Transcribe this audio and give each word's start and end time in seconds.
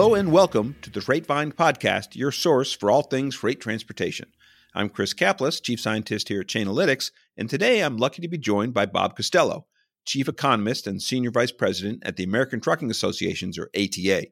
Hello 0.00 0.14
and 0.14 0.32
welcome 0.32 0.76
to 0.80 0.88
the 0.88 1.02
Freight/Find 1.02 1.54
Podcast, 1.54 2.16
your 2.16 2.32
source 2.32 2.72
for 2.72 2.90
all 2.90 3.02
things 3.02 3.34
freight 3.34 3.60
transportation. 3.60 4.32
I'm 4.74 4.88
Chris 4.88 5.12
Caplice, 5.12 5.60
Chief 5.60 5.78
Scientist 5.78 6.28
here 6.28 6.40
at 6.40 6.46
Chainalytics, 6.46 7.10
and 7.36 7.50
today 7.50 7.82
I'm 7.82 7.98
lucky 7.98 8.22
to 8.22 8.28
be 8.28 8.38
joined 8.38 8.72
by 8.72 8.86
Bob 8.86 9.14
Costello, 9.14 9.66
Chief 10.06 10.26
Economist 10.26 10.86
and 10.86 11.02
Senior 11.02 11.30
Vice 11.30 11.52
President 11.52 12.02
at 12.02 12.16
the 12.16 12.24
American 12.24 12.62
Trucking 12.62 12.90
Associations, 12.90 13.58
or 13.58 13.68
ATA. 13.76 14.28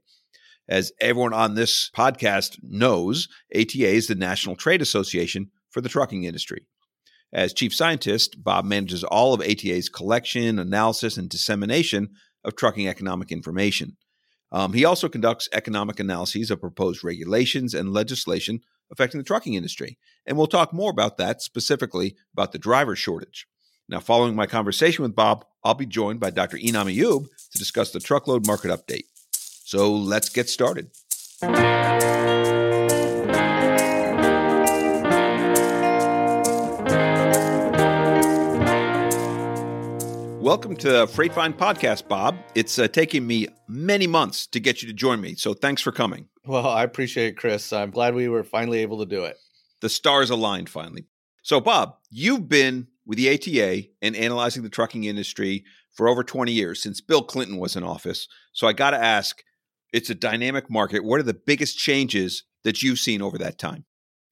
As 0.67 0.91
everyone 1.03 1.35
on 1.35 1.54
this 1.54 1.91
podcast 1.95 2.59
knows, 2.62 3.29
ATA 3.55 3.89
is 3.89 4.07
the 4.07 4.14
National 4.14 4.57
Trade 4.57 4.80
Association 4.80 5.50
for 5.69 5.82
the 5.82 5.91
trucking 5.91 6.25
industry. 6.25 6.64
As 7.30 7.53
Chief 7.53 7.75
Scientist, 7.75 8.43
Bob 8.43 8.64
manages 8.64 9.05
all 9.05 9.35
of 9.35 9.43
ATA's 9.43 9.91
collection, 9.91 10.58
analysis, 10.58 11.19
and 11.19 11.29
dissemination 11.29 12.08
of 12.43 12.57
trucking 12.57 12.89
economic 12.89 13.30
information. 13.30 13.99
Um, 14.50 14.72
he 14.72 14.84
also 14.84 15.08
conducts 15.08 15.48
economic 15.52 16.00
analyses 16.00 16.50
of 16.50 16.61
proposed 16.61 17.04
regulations 17.04 17.75
and 17.75 17.93
legislation 17.93 18.61
affecting 18.90 19.18
the 19.18 19.24
trucking 19.24 19.54
industry. 19.54 19.98
And 20.26 20.36
we'll 20.36 20.46
talk 20.46 20.72
more 20.72 20.90
about 20.90 21.18
that, 21.18 21.43
specifically 21.43 22.16
about 22.32 22.52
the 22.52 22.58
driver 22.58 22.96
shortage. 22.96 23.46
Now, 23.88 24.00
following 24.00 24.34
my 24.34 24.46
conversation 24.46 25.02
with 25.02 25.14
Bob, 25.14 25.44
I'll 25.64 25.74
be 25.74 25.86
joined 25.86 26.21
by 26.21 26.30
Dr. 26.30 26.58
Inam 26.58 26.94
Ayub 26.94 27.26
to 27.52 27.58
discuss 27.58 27.90
the 27.90 28.00
truckload 28.00 28.46
market 28.46 28.71
update. 28.71 29.04
So 29.32 29.93
let's 29.93 30.29
get 30.29 30.49
started. 30.49 30.90
Welcome 40.48 40.77
to 40.77 40.91
the 40.91 41.06
Freight/Find 41.06 41.58
Podcast, 41.58 42.08
Bob. 42.08 42.38
It's 42.54 42.78
uh, 42.78 42.88
taken 42.88 43.27
me 43.27 43.48
many 43.68 44.06
months 44.06 44.46
to 44.46 44.58
get 44.58 44.80
you 44.80 44.88
to 44.88 44.94
join 44.94 45.20
me, 45.20 45.34
so 45.34 45.52
thanks 45.52 45.82
for 45.82 45.92
coming. 45.92 46.27
Well, 46.46 46.66
I 46.66 46.84
appreciate 46.84 47.27
it, 47.27 47.36
Chris. 47.36 47.70
I'm 47.70 47.90
glad 47.90 48.14
we 48.14 48.30
were 48.30 48.42
finally 48.42 48.78
able 48.78 49.00
to 49.00 49.05
do 49.05 49.24
it. 49.24 49.36
The 49.82 49.90
stars 49.90 50.30
aligned 50.30 50.70
finally. 50.70 51.05
So, 51.42 51.60
Bob, 51.60 51.96
you've 52.10 52.48
been 52.48 52.86
with 53.05 53.18
the 53.18 53.28
ATA 53.28 53.88
and 54.00 54.16
analyzing 54.16 54.62
the 54.62 54.70
trucking 54.70 55.05
industry 55.05 55.66
for 55.92 56.08
over 56.08 56.24
20 56.24 56.50
years 56.50 56.83
since 56.83 57.02
Bill 57.02 57.22
Clinton 57.22 57.58
was 57.58 57.77
in 57.77 57.83
office. 57.83 58.27
So, 58.55 58.66
I 58.66 58.72
got 58.72 58.92
to 58.92 59.05
ask 59.05 59.42
it's 59.92 60.08
a 60.08 60.14
dynamic 60.14 60.70
market. 60.70 61.05
What 61.05 61.20
are 61.20 61.24
the 61.24 61.34
biggest 61.34 61.77
changes 61.77 62.44
that 62.64 62.83
you've 62.83 63.00
seen 63.00 63.20
over 63.20 63.36
that 63.36 63.58
time? 63.58 63.84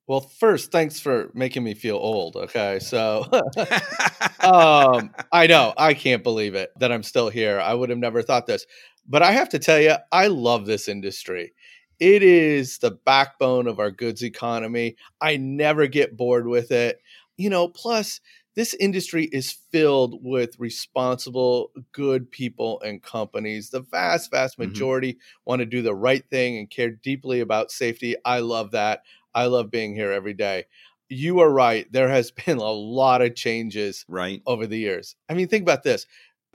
Well, 0.07 0.21
first, 0.21 0.71
thanks 0.71 1.01
for 1.01 1.31
making 1.35 1.65
me 1.65 1.75
feel 1.75 1.97
old. 1.97 2.37
Okay. 2.37 2.79
So 2.79 3.27
um, 4.41 5.11
I 5.33 5.47
know 5.49 5.75
I 5.77 5.95
can't 5.95 6.23
believe 6.23 6.55
it 6.55 6.71
that 6.79 6.93
I'm 6.93 7.03
still 7.03 7.29
here. 7.29 7.59
I 7.59 7.75
would 7.75 7.91
have 7.91 7.99
never 7.99 8.23
thought 8.23 8.47
this. 8.47 8.67
But 9.09 9.23
I 9.23 9.33
have 9.33 9.49
to 9.51 9.59
tell 9.59 9.81
you, 9.81 9.95
I 10.13 10.29
love 10.29 10.67
this 10.67 10.89
industry. 10.89 11.55
It 11.99 12.23
is 12.23 12.79
the 12.79 12.91
backbone 12.91 13.67
of 13.67 13.79
our 13.79 13.91
goods 13.91 14.23
economy. 14.23 14.97
I 15.21 15.39
never 15.39 15.87
get 15.87 16.17
bored 16.17 16.47
with 16.47 16.71
it. 16.71 17.01
You 17.37 17.51
know, 17.51 17.69
plus, 17.69 18.21
this 18.55 18.75
industry 18.75 19.27
is 19.33 19.53
filled 19.71 20.19
with 20.23 20.59
responsible, 20.59 21.73
good 21.93 22.31
people 22.31 22.81
and 22.81 23.03
companies. 23.03 23.71
The 23.71 23.81
vast, 23.81 24.31
vast 24.31 24.59
mm-hmm. 24.59 24.71
majority 24.71 25.13
mm-hmm. 25.15 25.43
want 25.45 25.61
to 25.61 25.67
do 25.67 25.83
the 25.83 25.95
right 25.95 26.25
thing 26.31 26.59
and 26.59 26.69
care 26.69 26.91
deeply 26.91 27.41
about 27.41 27.71
safety. 27.71 28.17
I 28.25 28.41
love 28.41 28.71
that. 28.71 29.03
I 29.37 29.47
love 29.47 29.71
being 29.71 29.95
here 29.95 30.11
every 30.11 30.35
day. 30.35 30.65
You 31.09 31.41
are 31.41 31.51
right. 31.51 31.87
There 31.93 32.09
has 32.09 32.31
been 32.47 32.59
a 32.59 32.65
lot 32.65 33.23
of 33.23 33.37
changes 33.37 34.05
right 34.09 34.43
over 34.47 34.67
the 34.67 34.79
years. 34.79 35.15
I 35.29 35.35
mean, 35.35 35.47
think 35.47 35.63
about 35.63 35.85
this. 35.85 36.07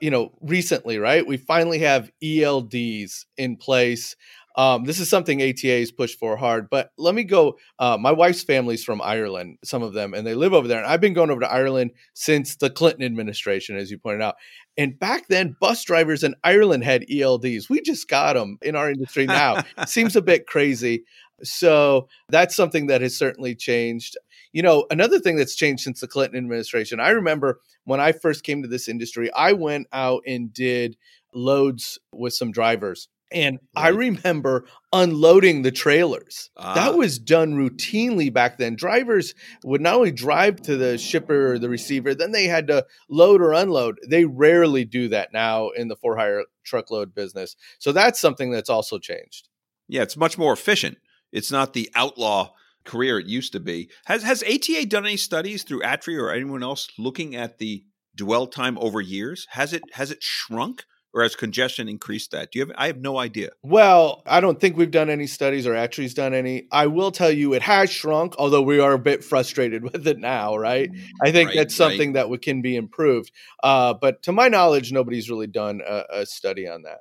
You 0.01 0.09
know, 0.09 0.33
recently, 0.41 0.97
right? 0.97 1.25
We 1.25 1.37
finally 1.37 1.77
have 1.79 2.11
ELDs 2.23 3.25
in 3.37 3.55
place. 3.55 4.15
Um, 4.55 4.83
this 4.83 4.99
is 4.99 5.09
something 5.09 5.41
ATA 5.41 5.79
has 5.79 5.91
pushed 5.91 6.19
for 6.19 6.35
hard. 6.35 6.69
But 6.69 6.91
let 6.97 7.15
me 7.15 7.23
go. 7.23 7.57
Uh, 7.79 7.97
my 7.99 8.11
wife's 8.11 8.43
family's 8.43 8.83
from 8.83 9.01
Ireland, 9.01 9.59
some 9.63 9.83
of 9.83 9.93
them, 9.93 10.13
and 10.13 10.25
they 10.25 10.35
live 10.35 10.53
over 10.53 10.67
there. 10.67 10.79
And 10.79 10.87
I've 10.87 11.01
been 11.01 11.13
going 11.13 11.29
over 11.29 11.41
to 11.41 11.51
Ireland 11.51 11.91
since 12.13 12.55
the 12.55 12.69
Clinton 12.69 13.05
administration, 13.05 13.77
as 13.77 13.91
you 13.91 13.97
pointed 13.97 14.21
out. 14.21 14.35
And 14.77 14.97
back 14.97 15.27
then, 15.27 15.55
bus 15.59 15.83
drivers 15.83 16.23
in 16.23 16.35
Ireland 16.43 16.83
had 16.83 17.05
ELDs. 17.07 17.69
We 17.69 17.81
just 17.81 18.09
got 18.09 18.33
them 18.33 18.57
in 18.61 18.75
our 18.75 18.89
industry 18.89 19.25
now. 19.25 19.63
Seems 19.85 20.15
a 20.15 20.21
bit 20.21 20.47
crazy. 20.47 21.05
So 21.43 22.07
that's 22.29 22.55
something 22.55 22.87
that 22.87 23.01
has 23.01 23.17
certainly 23.17 23.55
changed. 23.55 24.17
You 24.53 24.61
know, 24.61 24.85
another 24.91 25.19
thing 25.19 25.37
that's 25.37 25.55
changed 25.55 25.83
since 25.83 26.01
the 26.01 26.07
Clinton 26.07 26.37
administration, 26.37 26.99
I 26.99 27.09
remember 27.09 27.59
when 27.85 27.99
I 27.99 28.11
first 28.11 28.43
came 28.43 28.61
to 28.61 28.67
this 28.67 28.87
industry, 28.87 29.31
I 29.33 29.53
went 29.53 29.87
out 29.93 30.23
and 30.27 30.53
did 30.53 30.97
loads 31.33 31.99
with 32.13 32.33
some 32.33 32.51
drivers. 32.51 33.07
And 33.31 33.59
right. 33.75 33.85
I 33.85 33.87
remember 33.89 34.65
unloading 34.91 35.61
the 35.61 35.71
trailers. 35.71 36.49
Ah. 36.57 36.73
That 36.73 36.97
was 36.97 37.17
done 37.17 37.53
routinely 37.53 38.31
back 38.31 38.57
then. 38.57 38.75
Drivers 38.75 39.33
would 39.63 39.79
not 39.79 39.95
only 39.95 40.11
drive 40.11 40.61
to 40.63 40.75
the 40.75 40.97
shipper 40.97 41.53
or 41.53 41.59
the 41.59 41.69
receiver, 41.69 42.13
then 42.13 42.33
they 42.33 42.45
had 42.45 42.67
to 42.67 42.85
load 43.09 43.41
or 43.41 43.53
unload. 43.53 43.99
They 44.07 44.25
rarely 44.25 44.83
do 44.83 45.07
that 45.09 45.31
now 45.31 45.69
in 45.69 45.87
the 45.87 45.95
for 45.95 46.17
hire 46.17 46.43
truckload 46.65 47.15
business. 47.15 47.55
So 47.79 47.93
that's 47.93 48.19
something 48.19 48.51
that's 48.51 48.69
also 48.69 48.99
changed. 48.99 49.47
Yeah, 49.87 50.01
it's 50.01 50.17
much 50.17 50.37
more 50.37 50.53
efficient. 50.53 50.97
It's 51.31 51.51
not 51.51 51.73
the 51.73 51.89
outlaw 51.95 52.51
career 52.83 53.19
it 53.19 53.27
used 53.27 53.53
to 53.53 53.59
be. 53.59 53.89
Has 54.05 54.23
has 54.23 54.43
ATA 54.43 54.85
done 54.87 55.05
any 55.05 55.17
studies 55.17 55.63
through 55.63 55.83
ATRI 55.83 56.17
or 56.17 56.31
anyone 56.31 56.63
else 56.63 56.89
looking 56.97 57.35
at 57.35 57.57
the 57.57 57.83
dwell 58.15 58.47
time 58.47 58.77
over 58.79 59.01
years? 59.01 59.47
Has 59.51 59.73
it 59.73 59.83
has 59.93 60.11
it 60.11 60.21
shrunk? 60.21 60.85
Or 61.13 61.23
has 61.23 61.35
congestion 61.35 61.89
increased 61.89 62.31
that? 62.31 62.53
Do 62.53 62.59
you 62.59 62.65
have? 62.65 62.73
I 62.77 62.87
have 62.87 63.01
no 63.01 63.17
idea. 63.17 63.49
Well, 63.61 64.23
I 64.25 64.39
don't 64.39 64.61
think 64.61 64.77
we've 64.77 64.89
done 64.89 65.09
any 65.09 65.27
studies, 65.27 65.67
or 65.67 65.73
ATRI's 65.73 66.13
done 66.13 66.33
any. 66.33 66.69
I 66.71 66.87
will 66.87 67.11
tell 67.11 67.29
you, 67.29 67.53
it 67.53 67.61
has 67.63 67.91
shrunk, 67.91 68.33
although 68.37 68.61
we 68.61 68.79
are 68.79 68.93
a 68.93 68.97
bit 68.97 69.21
frustrated 69.21 69.83
with 69.91 70.07
it 70.07 70.19
now. 70.19 70.55
Right? 70.55 70.89
I 71.21 71.33
think 71.33 71.49
right, 71.49 71.57
that's 71.57 71.75
something 71.75 72.13
right. 72.13 72.29
that 72.29 72.41
can 72.41 72.61
be 72.61 72.77
improved. 72.77 73.33
Uh, 73.61 73.93
but 73.93 74.23
to 74.23 74.31
my 74.31 74.47
knowledge, 74.47 74.93
nobody's 74.93 75.29
really 75.29 75.47
done 75.47 75.81
a, 75.85 76.03
a 76.11 76.25
study 76.25 76.65
on 76.65 76.83
that. 76.83 76.99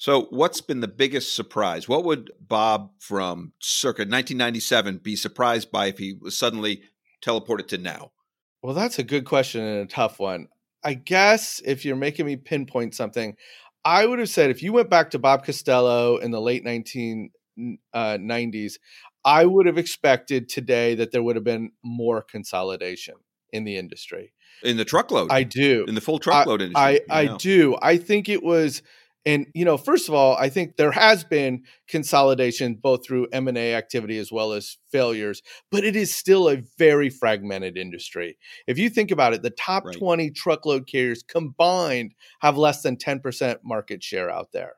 So, 0.00 0.28
what's 0.30 0.60
been 0.60 0.78
the 0.78 0.86
biggest 0.86 1.34
surprise? 1.34 1.88
What 1.88 2.04
would 2.04 2.30
Bob 2.40 2.92
from 3.00 3.52
circa 3.58 4.02
1997 4.02 4.98
be 4.98 5.16
surprised 5.16 5.72
by 5.72 5.86
if 5.86 5.98
he 5.98 6.16
was 6.20 6.38
suddenly 6.38 6.82
teleported 7.20 7.66
to 7.68 7.78
now? 7.78 8.12
Well, 8.62 8.74
that's 8.74 9.00
a 9.00 9.04
good 9.04 9.24
question 9.24 9.60
and 9.60 9.80
a 9.80 9.92
tough 9.92 10.20
one. 10.20 10.46
I 10.84 10.94
guess 10.94 11.60
if 11.64 11.84
you're 11.84 11.96
making 11.96 12.26
me 12.26 12.36
pinpoint 12.36 12.94
something, 12.94 13.34
I 13.84 14.06
would 14.06 14.20
have 14.20 14.28
said 14.28 14.50
if 14.50 14.62
you 14.62 14.72
went 14.72 14.88
back 14.88 15.10
to 15.10 15.18
Bob 15.18 15.44
Costello 15.44 16.18
in 16.18 16.30
the 16.30 16.40
late 16.40 16.64
1990s, 16.64 17.32
uh, 17.92 18.78
I 19.24 19.46
would 19.46 19.66
have 19.66 19.78
expected 19.78 20.48
today 20.48 20.94
that 20.94 21.10
there 21.10 21.24
would 21.24 21.34
have 21.34 21.44
been 21.44 21.72
more 21.82 22.22
consolidation 22.22 23.14
in 23.52 23.64
the 23.64 23.76
industry. 23.76 24.32
In 24.62 24.76
the 24.76 24.84
truckload. 24.84 25.32
I 25.32 25.42
do. 25.42 25.84
In 25.88 25.96
the 25.96 26.00
full 26.00 26.20
truckload 26.20 26.62
I, 26.62 26.64
industry. 26.66 27.00
I, 27.10 27.20
I 27.20 27.36
do. 27.36 27.76
I 27.82 27.96
think 27.96 28.28
it 28.28 28.44
was 28.44 28.82
and 29.26 29.46
you 29.54 29.64
know, 29.64 29.76
first 29.76 30.08
of 30.08 30.14
all, 30.14 30.36
I 30.36 30.48
think 30.48 30.76
there 30.76 30.92
has 30.92 31.24
been 31.24 31.64
consolidation 31.88 32.74
both 32.74 33.06
through 33.06 33.28
M&A 33.32 33.74
activity 33.74 34.18
as 34.18 34.32
well 34.32 34.52
as 34.52 34.78
failures, 34.90 35.42
but 35.70 35.84
it 35.84 35.96
is 35.96 36.14
still 36.14 36.48
a 36.48 36.62
very 36.78 37.10
fragmented 37.10 37.76
industry. 37.76 38.38
If 38.66 38.78
you 38.78 38.88
think 38.88 39.10
about 39.10 39.34
it, 39.34 39.42
the 39.42 39.50
top 39.50 39.84
right. 39.84 39.96
20 39.96 40.30
truckload 40.30 40.86
carriers 40.86 41.22
combined 41.22 42.14
have 42.40 42.56
less 42.56 42.82
than 42.82 42.96
10% 42.96 43.58
market 43.64 44.02
share 44.02 44.30
out 44.30 44.52
there. 44.52 44.74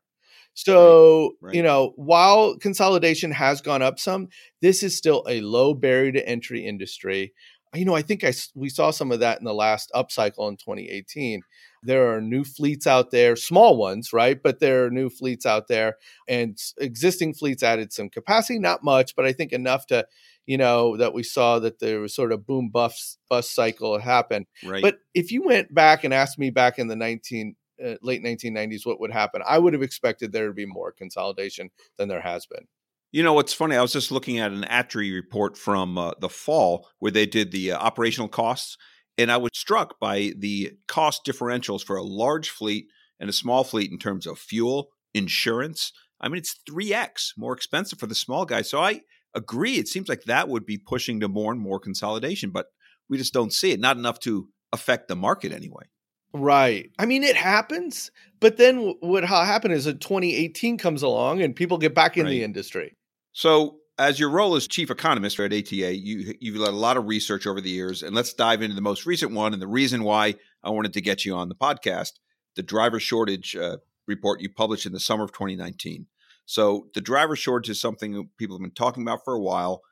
So, 0.55 1.37
right, 1.41 1.49
right. 1.49 1.55
you 1.55 1.62
know, 1.62 1.93
while 1.97 2.56
consolidation 2.59 3.31
has 3.31 3.61
gone 3.61 3.83
up 3.83 3.99
some, 3.99 4.29
this 4.61 4.82
is 4.82 4.97
still 4.97 5.25
a 5.29 5.41
low 5.41 5.75
barrier 5.75 6.12
to 6.12 6.29
entry 6.29 6.67
industry. 6.67 7.32
You 7.75 7.84
know, 7.84 7.94
I 7.94 8.02
think 8.02 8.25
I 8.25 8.32
we 8.55 8.69
saw 8.69 8.90
some 8.90 9.12
of 9.12 9.20
that 9.20 9.38
in 9.38 9.44
the 9.44 9.55
last 9.55 9.90
upcycle 9.94 10.49
in 10.49 10.56
2018 10.56 11.43
there 11.82 12.12
are 12.14 12.20
new 12.20 12.44
fleets 12.44 12.87
out 12.87 13.11
there, 13.11 13.37
small 13.37 13.76
ones, 13.76 14.12
right? 14.12 14.40
But 14.43 14.61
there 14.61 14.84
are 14.84 14.90
new 14.90 15.08
fleets 15.08 15.46
out 15.46 15.69
there, 15.69 15.96
and 16.28 16.58
existing 16.78 17.34
fleets 17.34 17.62
added 17.62 17.93
some 17.93 18.11
capacity, 18.11 18.58
not 18.58 18.84
much, 18.84 19.17
but 19.17 19.25
I 19.25 19.32
think 19.32 19.52
enough 19.52 19.87
to, 19.87 20.06
you 20.46 20.58
know, 20.58 20.96
that 20.96 21.14
we 21.14 21.22
saw 21.22 21.58
that 21.61 21.78
there 21.78 22.00
was 22.00 22.14
sort 22.14 22.32
of 22.32 22.46
boom 22.46 22.70
bust 22.70 23.19
bus 23.28 23.50
cycle 23.50 23.99
happen. 23.99 24.46
Right. 24.64 24.82
But 24.82 24.99
if 25.14 25.32
you 25.32 25.43
went 25.43 25.75
back 25.75 26.05
and 26.05 26.12
asked 26.12 26.38
me 26.38 26.50
back 26.50 26.78
in 26.78 26.88
the 26.88 26.96
19 26.96 27.56
uh, 27.82 27.94
late 28.02 28.23
1990s 28.23 28.84
what 28.84 29.00
would 29.00 29.12
happen, 29.12 29.43
I 29.46 29.58
would 29.58 29.73
have 29.73 29.82
expected 29.82 30.32
there 30.32 30.49
to 30.49 30.52
be 30.52 30.66
more 30.66 30.93
consolidation 30.93 31.70
than 31.96 32.08
there 32.08 32.20
has 32.20 32.46
been. 32.46 32.66
You 33.12 33.25
know 33.25 33.33
what's 33.33 33.53
funny? 33.53 33.75
I 33.75 33.83
was 33.83 33.93
just 33.93 34.12
looking 34.12 34.39
at 34.39 34.53
an 34.53 34.65
ATRI 34.65 35.12
report 35.12 35.57
from 35.57 35.99
uh, 35.99 36.12
the 36.21 36.29
fall 36.29 36.89
where 37.01 37.11
they 37.11 37.27
did 37.27 37.51
the 37.51 37.73
uh, 37.73 37.79
operational 37.79 38.29
costs, 38.29 38.77
and 39.19 39.33
I 39.33 39.37
was 39.37 39.51
struck 39.53 39.99
by 39.99 40.33
the 40.39 40.73
cost 40.87 41.25
differentials 41.27 41.85
for 41.85 41.97
a 41.97 42.05
large 42.05 42.51
fleet 42.51 42.87
and 43.19 43.29
a 43.29 43.33
small 43.33 43.65
fleet 43.65 43.91
in 43.91 43.99
terms 43.99 44.27
of 44.27 44.39
fuel, 44.39 44.91
insurance. 45.12 45.93
I 46.21 46.29
mean, 46.29 46.39
it's 46.39 46.61
3x 46.71 47.33
more 47.37 47.53
expensive 47.53 47.99
for 47.99 48.07
the 48.07 48.15
small 48.15 48.45
guy. 48.45 48.62
So 48.62 48.81
I 48.81 49.01
agree. 49.35 49.79
It 49.79 49.89
seems 49.89 50.09
like 50.09 50.25
that 50.25 50.49
would 50.49 50.65
be 50.65 50.79
pushing 50.79 51.19
to 51.21 51.29
more 51.29 51.51
and 51.51 51.61
more 51.61 51.81
consolidation, 51.81 52.51
but 52.51 52.67
we 53.09 53.19
just 53.19 53.35
don't 53.35 53.53
see 53.53 53.73
it. 53.73 53.81
Not 53.81 53.97
enough 53.97 54.21
to 54.21 54.49
affect 54.73 55.09
the 55.09 55.17
market 55.17 55.53
anyway. 55.53 55.85
Right. 56.33 56.91
I 56.97 57.07
mean, 57.07 57.25
it 57.25 57.35
happens, 57.35 58.12
but 58.39 58.57
then 58.57 58.95
what 59.01 59.25
happened 59.25 59.75
is 59.75 59.87
that 59.87 60.01
2018 60.01 60.79
comes 60.79 61.03
along 61.03 61.43
and 61.43 61.57
people 61.57 61.77
get 61.77 61.93
back 61.93 62.17
in 62.17 62.25
right. 62.25 62.31
the 62.31 62.45
industry. 62.45 62.97
So, 63.32 63.77
as 63.99 64.19
your 64.19 64.31
role 64.31 64.56
as 64.56 64.67
chief 64.67 64.91
economist 64.91 65.38
at 65.38 65.53
ATA, 65.53 65.94
you 65.94 66.35
you've 66.41 66.56
led 66.56 66.71
a 66.71 66.77
lot 66.77 66.97
of 66.97 67.06
research 67.06 67.47
over 67.47 67.61
the 67.61 67.71
years, 67.71 68.03
and 68.03 68.15
let's 68.15 68.32
dive 68.32 68.62
into 68.62 68.75
the 68.75 68.81
most 68.81 69.06
recent 69.06 69.32
one 69.32 69.53
and 69.53 69.61
the 69.61 69.69
reason 69.69 70.05
why 70.05 70.37
I 70.65 70.71
wanted 70.71 70.94
to 70.94 71.00
get 71.00 71.25
you 71.25 71.35
on 71.35 71.49
the 71.49 71.55
podcast, 71.55 72.12
the 72.56 72.62
driver 72.62 72.99
shortage 72.99 73.55
uh, 73.56 73.77
report 74.06 74.41
you 74.41 74.50
published 74.50 74.87
in 74.87 74.93
the 74.93 75.00
summer 75.00 75.25
of 75.25 75.32
2019. 75.32 76.06
So, 76.47 76.88
the 76.94 77.00
driver 77.00 77.37
shortage 77.37 77.71
is 77.71 77.81
something 77.81 78.29
people 78.38 78.56
have 78.56 78.62
been 78.62 78.73
talking 78.73 79.03
about 79.03 79.25
for 79.25 79.35
a 79.35 79.41
while, 79.41 79.83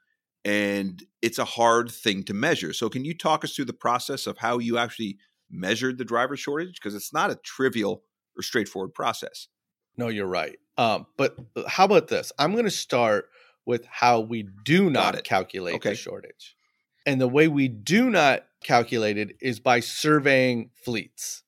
and 0.44 1.02
it's 1.23 1.38
a 1.38 1.44
hard 1.44 1.91
thing 1.91 2.25
to 2.25 2.34
measure. 2.34 2.73
So, 2.73 2.88
can 2.88 3.05
you 3.05 3.17
talk 3.17 3.44
us 3.44 3.55
through 3.55 3.67
the 3.67 3.73
process 3.73 4.26
of 4.26 4.38
how 4.38 4.58
you 4.58 4.79
actually 4.79 5.19
measured 5.50 5.99
the 5.99 6.05
driver 6.05 6.37
shortage? 6.37 6.81
Because 6.81 6.94
it's 6.94 7.12
not 7.12 7.31
a 7.31 7.38
trivial 7.44 8.02
or 8.37 8.43
straightforward 8.43 8.94
process. 8.94 9.49
No, 9.98 10.08
you're 10.08 10.26
right. 10.26 10.56
Um, 10.78 11.06
but 11.16 11.36
uh, 11.56 11.68
how 11.68 11.84
about 11.84 12.08
this? 12.08 12.32
I'm 12.38 12.52
going 12.52 12.64
to 12.64 12.70
start 12.70 13.28
with 13.66 13.84
how 13.86 14.20
we 14.20 14.48
do 14.64 14.88
not 14.88 15.22
calculate 15.24 15.74
okay. 15.74 15.90
the 15.90 15.96
shortage. 15.96 16.56
And 17.04 17.20
the 17.20 17.28
way 17.28 17.48
we 17.48 17.68
do 17.68 18.08
not 18.08 18.44
calculate 18.62 19.18
it 19.18 19.36
is 19.40 19.60
by 19.60 19.80
surveying 19.80 20.70
fleets. 20.84 21.42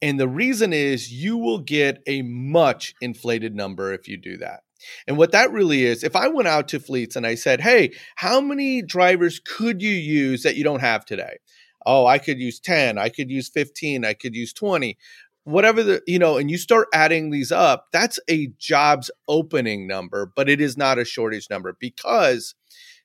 And 0.00 0.20
the 0.20 0.28
reason 0.28 0.72
is 0.72 1.12
you 1.12 1.36
will 1.36 1.58
get 1.58 2.02
a 2.06 2.22
much 2.22 2.94
inflated 3.00 3.54
number 3.54 3.92
if 3.92 4.08
you 4.08 4.16
do 4.16 4.36
that. 4.38 4.60
And 5.06 5.16
what 5.16 5.32
that 5.32 5.52
really 5.52 5.84
is, 5.84 6.04
if 6.04 6.14
I 6.14 6.28
went 6.28 6.48
out 6.48 6.68
to 6.68 6.80
fleets 6.80 7.16
and 7.16 7.26
I 7.26 7.34
said, 7.34 7.60
hey, 7.60 7.92
how 8.16 8.40
many 8.40 8.82
drivers 8.82 9.40
could 9.40 9.82
you 9.82 9.90
use 9.90 10.42
that 10.42 10.56
you 10.56 10.64
don't 10.64 10.80
have 10.80 11.04
today? 11.04 11.38
Oh, 11.84 12.06
I 12.06 12.18
could 12.18 12.38
use 12.38 12.60
10, 12.60 12.98
I 12.98 13.08
could 13.08 13.30
use 13.30 13.48
15, 13.48 14.04
I 14.04 14.12
could 14.12 14.34
use 14.34 14.52
20 14.52 14.98
whatever 15.46 15.80
the 15.80 16.02
you 16.08 16.18
know 16.18 16.36
and 16.36 16.50
you 16.50 16.58
start 16.58 16.88
adding 16.92 17.30
these 17.30 17.52
up 17.52 17.86
that's 17.92 18.18
a 18.28 18.48
jobs 18.58 19.12
opening 19.28 19.86
number 19.86 20.30
but 20.34 20.48
it 20.48 20.60
is 20.60 20.76
not 20.76 20.98
a 20.98 21.04
shortage 21.04 21.48
number 21.48 21.76
because 21.78 22.56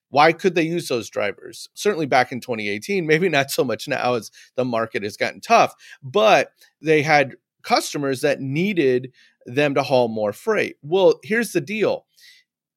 why 0.10 0.34
could 0.34 0.56
they 0.56 0.64
use 0.64 0.90
those 0.90 1.10
drivers? 1.10 1.70
Certainly 1.74 2.08
back 2.08 2.32
in 2.32 2.42
2018 2.42 3.06
maybe 3.06 3.30
not 3.30 3.52
so 3.52 3.64
much 3.64 3.88
now 3.88 4.16
as 4.16 4.32
the 4.56 4.66
market 4.66 5.04
has 5.04 5.18
gotten 5.18 5.40
tough 5.40 5.76
but 6.02 6.52
they 6.82 7.04
had 7.04 7.36
customers 7.62 8.22
that 8.22 8.42
needed 8.42 9.14
them 9.46 9.76
to 9.76 9.84
haul 9.84 10.08
more 10.08 10.34
freight. 10.34 10.78
Well 10.82 11.20
here's 11.24 11.52
the 11.52 11.62
deal. 11.62 12.08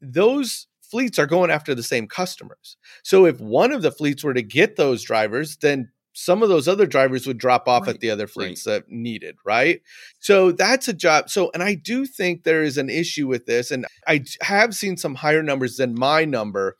Those 0.02 0.66
fleets 0.82 1.18
are 1.18 1.26
going 1.26 1.50
after 1.50 1.74
the 1.74 1.82
same 1.82 2.06
customers. 2.06 2.76
So 3.02 3.24
if 3.24 3.40
one 3.40 3.72
of 3.72 3.80
the 3.80 3.90
fleets 3.90 4.22
were 4.22 4.34
to 4.34 4.42
get 4.42 4.76
those 4.76 5.02
drivers 5.02 5.56
then 5.56 5.88
some 6.14 6.42
of 6.42 6.48
those 6.48 6.68
other 6.68 6.86
drivers 6.86 7.26
would 7.26 7.38
drop 7.38 7.68
off 7.68 7.82
right. 7.86 7.94
at 7.94 8.00
the 8.00 8.10
other 8.10 8.26
fleets 8.26 8.66
right. 8.66 8.74
that 8.74 8.88
needed, 8.88 9.36
right? 9.44 9.82
So 10.20 10.52
that's 10.52 10.88
a 10.88 10.94
job. 10.94 11.28
So, 11.28 11.50
and 11.52 11.62
I 11.62 11.74
do 11.74 12.06
think 12.06 12.44
there 12.44 12.62
is 12.62 12.78
an 12.78 12.88
issue 12.88 13.26
with 13.26 13.46
this, 13.46 13.70
and 13.70 13.84
I 14.06 14.24
have 14.40 14.74
seen 14.74 14.96
some 14.96 15.16
higher 15.16 15.42
numbers 15.42 15.76
than 15.76 15.94
my 15.98 16.24
number. 16.24 16.76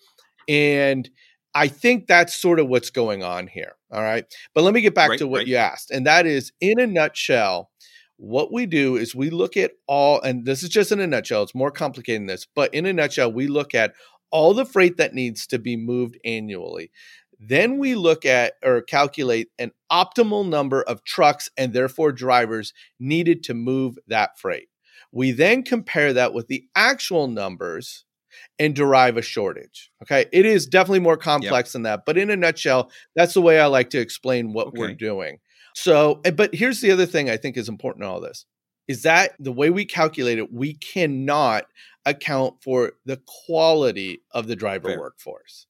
And 0.48 1.10
I 1.54 1.68
think 1.68 2.06
that's 2.06 2.34
sort 2.34 2.60
of 2.60 2.68
what's 2.68 2.90
going 2.90 3.22
on 3.22 3.48
here. 3.48 3.72
All 3.90 4.02
right. 4.02 4.24
But 4.54 4.64
let 4.64 4.74
me 4.74 4.80
get 4.80 4.94
back 4.94 5.10
right, 5.10 5.18
to 5.18 5.26
what 5.26 5.46
you 5.46 5.56
asked. 5.56 5.90
And 5.90 6.06
that 6.06 6.26
is 6.26 6.52
in 6.60 6.80
a 6.80 6.86
nutshell, 6.86 7.70
what 8.16 8.52
we 8.52 8.66
do 8.66 8.96
is 8.96 9.14
we 9.14 9.30
look 9.30 9.56
at 9.56 9.72
all, 9.86 10.20
and 10.20 10.44
this 10.44 10.62
is 10.62 10.68
just 10.68 10.92
in 10.92 11.00
a 11.00 11.06
nutshell, 11.06 11.42
it's 11.42 11.54
more 11.54 11.70
complicated 11.70 12.22
than 12.22 12.26
this, 12.26 12.46
but 12.54 12.72
in 12.72 12.86
a 12.86 12.92
nutshell, 12.92 13.32
we 13.32 13.48
look 13.48 13.74
at 13.74 13.94
all 14.30 14.54
the 14.54 14.64
freight 14.64 14.96
that 14.96 15.14
needs 15.14 15.46
to 15.46 15.58
be 15.58 15.76
moved 15.76 16.18
annually. 16.24 16.90
Then 17.38 17.78
we 17.78 17.94
look 17.94 18.24
at 18.24 18.54
or 18.64 18.82
calculate 18.82 19.48
an 19.58 19.72
optimal 19.90 20.48
number 20.48 20.82
of 20.82 21.04
trucks 21.04 21.48
and 21.56 21.72
therefore 21.72 22.12
drivers 22.12 22.72
needed 22.98 23.42
to 23.44 23.54
move 23.54 23.98
that 24.06 24.38
freight. 24.38 24.68
We 25.12 25.30
then 25.30 25.62
compare 25.62 26.12
that 26.12 26.34
with 26.34 26.48
the 26.48 26.64
actual 26.74 27.28
numbers 27.28 28.04
and 28.58 28.74
derive 28.74 29.16
a 29.16 29.22
shortage. 29.22 29.90
Okay. 30.02 30.26
It 30.32 30.44
is 30.44 30.66
definitely 30.66 31.00
more 31.00 31.16
complex 31.16 31.68
yep. 31.68 31.72
than 31.72 31.82
that. 31.82 32.04
But 32.04 32.18
in 32.18 32.30
a 32.30 32.36
nutshell, 32.36 32.90
that's 33.14 33.34
the 33.34 33.42
way 33.42 33.60
I 33.60 33.66
like 33.66 33.90
to 33.90 34.00
explain 34.00 34.52
what 34.52 34.68
okay. 34.68 34.78
we're 34.78 34.94
doing. 34.94 35.38
So, 35.74 36.20
eh, 36.24 36.30
but 36.30 36.54
here's 36.54 36.80
the 36.80 36.90
other 36.90 37.06
thing 37.06 37.30
I 37.30 37.36
think 37.36 37.56
is 37.56 37.68
important 37.68 38.04
in 38.04 38.10
all 38.10 38.20
this 38.20 38.46
is 38.86 39.02
that 39.02 39.32
the 39.38 39.52
way 39.52 39.70
we 39.70 39.84
calculate 39.84 40.38
it, 40.38 40.52
we 40.52 40.74
cannot 40.74 41.64
account 42.04 42.62
for 42.62 42.92
the 43.06 43.20
quality 43.46 44.20
of 44.32 44.46
the 44.46 44.56
driver 44.56 44.88
Fair. 44.88 45.00
workforce. 45.00 45.66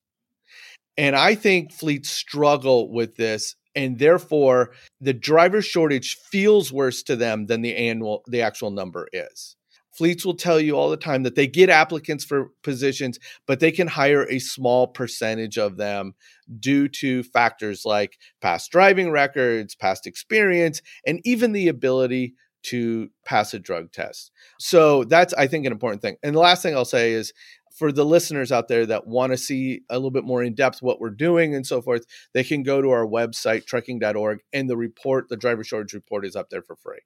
And 0.96 1.16
I 1.16 1.34
think 1.34 1.72
fleets 1.72 2.10
struggle 2.10 2.92
with 2.92 3.16
this 3.16 3.56
and 3.74 3.98
therefore 3.98 4.72
the 5.00 5.12
driver 5.12 5.60
shortage 5.60 6.16
feels 6.30 6.72
worse 6.72 7.02
to 7.04 7.16
them 7.16 7.46
than 7.46 7.62
the 7.62 7.76
annual 7.76 8.22
the 8.26 8.42
actual 8.42 8.70
number 8.70 9.08
is. 9.12 9.56
Fleets 9.96 10.24
will 10.24 10.34
tell 10.34 10.58
you 10.58 10.74
all 10.74 10.90
the 10.90 10.96
time 10.96 11.22
that 11.22 11.36
they 11.36 11.46
get 11.46 11.70
applicants 11.70 12.24
for 12.24 12.50
positions, 12.64 13.18
but 13.46 13.60
they 13.60 13.70
can 13.70 13.86
hire 13.86 14.28
a 14.28 14.40
small 14.40 14.88
percentage 14.88 15.56
of 15.56 15.76
them 15.76 16.14
due 16.58 16.88
to 16.88 17.22
factors 17.22 17.84
like 17.84 18.18
past 18.40 18.72
driving 18.72 19.12
records, 19.12 19.76
past 19.76 20.04
experience, 20.08 20.82
and 21.06 21.20
even 21.24 21.52
the 21.52 21.68
ability 21.68 22.34
to 22.64 23.08
pass 23.24 23.54
a 23.54 23.58
drug 23.58 23.92
test. 23.92 24.30
So 24.58 25.04
that's, 25.04 25.32
I 25.34 25.46
think, 25.46 25.66
an 25.66 25.72
important 25.72 26.02
thing. 26.02 26.16
And 26.22 26.34
the 26.34 26.40
last 26.40 26.62
thing 26.62 26.74
I'll 26.74 26.84
say 26.84 27.12
is 27.12 27.32
for 27.74 27.90
the 27.90 28.04
listeners 28.04 28.52
out 28.52 28.68
there 28.68 28.86
that 28.86 29.06
want 29.06 29.32
to 29.32 29.36
see 29.36 29.82
a 29.90 29.94
little 29.94 30.10
bit 30.10 30.24
more 30.24 30.42
in 30.42 30.54
depth 30.54 30.80
what 30.80 31.00
we're 31.00 31.10
doing 31.10 31.54
and 31.54 31.66
so 31.66 31.82
forth, 31.82 32.04
they 32.32 32.44
can 32.44 32.62
go 32.62 32.80
to 32.80 32.90
our 32.90 33.06
website, 33.06 33.66
trucking.org, 33.66 34.40
and 34.52 34.70
the 34.70 34.76
report, 34.76 35.28
the 35.28 35.36
driver 35.36 35.64
shortage 35.64 35.92
report, 35.92 36.24
is 36.24 36.36
up 36.36 36.50
there 36.50 36.62
for 36.62 36.76
free. 36.76 37.00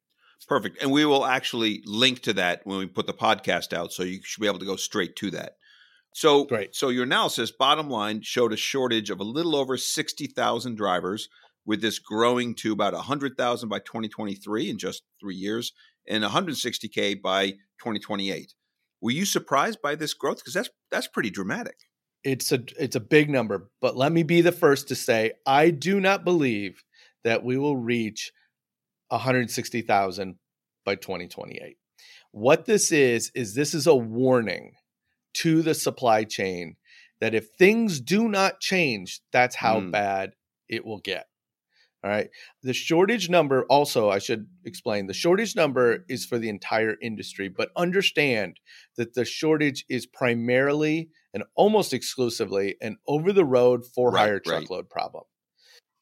Perfect. 0.47 0.81
And 0.81 0.93
we 0.93 1.05
will 1.05 1.27
actually 1.27 1.83
link 1.85 2.21
to 2.23 2.33
that 2.35 2.61
when 2.65 2.79
we 2.79 2.87
put 2.87 3.07
the 3.07 3.13
podcast 3.13 3.73
out. 3.73 3.93
So 3.93 4.03
you 4.03 4.21
should 4.23 4.41
be 4.41 4.47
able 4.47 4.61
to 4.61 4.67
go 4.67 4.77
straight 4.77 5.17
to 5.17 5.31
that. 5.33 5.55
So, 6.15 6.45
Great. 6.45 6.75
so 6.75 6.89
your 6.89 7.05
analysis, 7.05 7.51
bottom 7.51 7.91
line, 7.91 8.23
showed 8.23 8.53
a 8.53 8.57
shortage 8.57 9.11
of 9.11 9.21
a 9.21 9.25
little 9.25 9.55
over 9.55 9.77
60,000 9.77 10.75
drivers, 10.75 11.29
with 11.69 11.83
this 11.83 11.99
growing 11.99 12.55
to 12.55 12.73
about 12.73 12.95
100,000 12.95 13.69
by 13.69 13.79
2023 13.81 14.71
in 14.71 14.79
just 14.79 15.03
three 15.21 15.37
years 15.37 15.75
and 16.09 16.25
160K 16.25 17.21
by 17.21 17.51
2028. 17.51 18.55
Were 19.03 19.11
you 19.11 19.27
surprised 19.27 19.83
by 19.83 19.95
this 19.95 20.15
growth? 20.15 20.39
Because 20.39 20.55
that's 20.55 20.71
that's 20.91 21.07
pretty 21.07 21.29
dramatic. 21.29 21.77
It's 22.25 22.51
a 22.53 22.61
it's 22.81 22.97
a 22.97 23.01
big 23.01 23.29
number, 23.29 23.71
but 23.83 23.99
let 23.99 24.13
me 24.13 24.23
be 24.23 24.41
the 24.41 24.51
first 24.51 24.89
to 24.89 24.95
say 24.95 25.33
I 25.47 25.69
do 25.69 26.01
not 26.01 26.25
believe 26.25 26.83
that 27.23 27.45
we 27.45 27.59
will 27.59 27.77
reach 27.77 28.33
160,000 29.09 30.37
by 30.87 30.95
2028. 30.95 31.77
What 32.33 32.65
this 32.65 32.91
is 32.91 33.31
is 33.35 33.55
this 33.55 33.75
is 33.75 33.87
a 33.87 33.95
warning 33.95 34.73
to 35.35 35.61
the 35.61 35.75
supply 35.75 36.25
chain 36.25 36.77
that 37.21 37.35
if 37.35 37.49
things 37.59 38.01
do 38.01 38.27
not 38.27 38.59
change, 38.59 39.21
that's 39.33 39.57
how 39.57 39.81
mm. 39.81 39.93
bad 39.93 40.33
it 40.69 40.87
will 40.87 41.01
get. 41.01 41.27
All 42.05 42.11
right. 42.11 42.29
The 42.63 42.73
shortage 42.73 43.29
number, 43.29 43.65
also, 43.65 44.09
I 44.09 44.21
should 44.21 44.47
explain 44.65 45.07
the 45.07 45.15
shortage 45.15 45.57
number 45.57 46.05
is 46.09 46.25
for 46.25 46.39
the 46.39 46.49
entire 46.49 46.95
industry, 47.03 47.49
but 47.49 47.71
understand 47.77 48.61
that 48.97 49.15
the 49.15 49.25
shortage 49.25 49.85
is 49.89 50.07
primarily 50.07 51.11
and 51.35 51.43
almost 51.57 51.93
exclusively 51.93 52.77
an 52.81 52.99
over 53.09 53.33
the 53.33 53.45
road 53.45 53.85
for 53.85 54.17
hire 54.17 54.35
right, 54.35 54.45
truckload 54.45 54.85
right. 54.85 54.91
problem. 54.91 55.25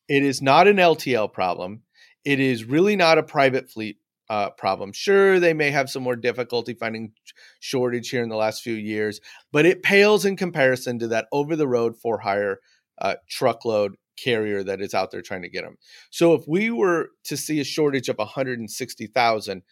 It 0.09 0.23
is 0.23 0.43
not 0.43 0.69
an 0.69 0.77
LTL 0.77 1.33
problem. 1.33 1.83
It 2.25 2.41
is 2.41 2.65
really 2.65 2.97
not 2.97 3.19
a 3.19 3.23
private 3.23 3.71
fleet 3.71 3.97
uh, 4.29 4.51
problem. 4.51 4.93
Sure, 4.93 5.41
they 5.41 5.55
may 5.55 5.71
have 5.71 5.89
some 5.89 6.03
more 6.03 6.17
difficulty 6.17 6.75
finding 6.75 7.13
shortage 7.61 8.11
here 8.11 8.23
in 8.23 8.29
the 8.29 8.37
last 8.37 8.63
few 8.63 8.75
years, 8.75 9.21
but 9.53 9.65
it 9.65 9.83
pales 9.83 10.25
in 10.25 10.37
comparison 10.37 10.99
to 10.99 11.09
that 11.09 11.27
over 11.33 11.57
the 11.57 11.69
road 11.69 11.97
for 11.97 12.19
hire 12.19 12.61
uh, 13.01 13.15
truckload 13.29 13.97
carrier 14.17 14.63
that 14.63 14.81
is 14.81 14.95
out 14.95 15.11
there 15.11 15.23
trying 15.23 15.43
to 15.43 15.49
get 15.49 15.65
them. 15.65 15.77
So 16.11 16.35
if 16.35 16.45
we 16.47 16.71
were 16.71 17.11
to 17.25 17.37
see 17.37 17.61
a 17.61 17.65
shortage 17.65 18.09
of 18.09 18.19
160,000, 18.19 19.63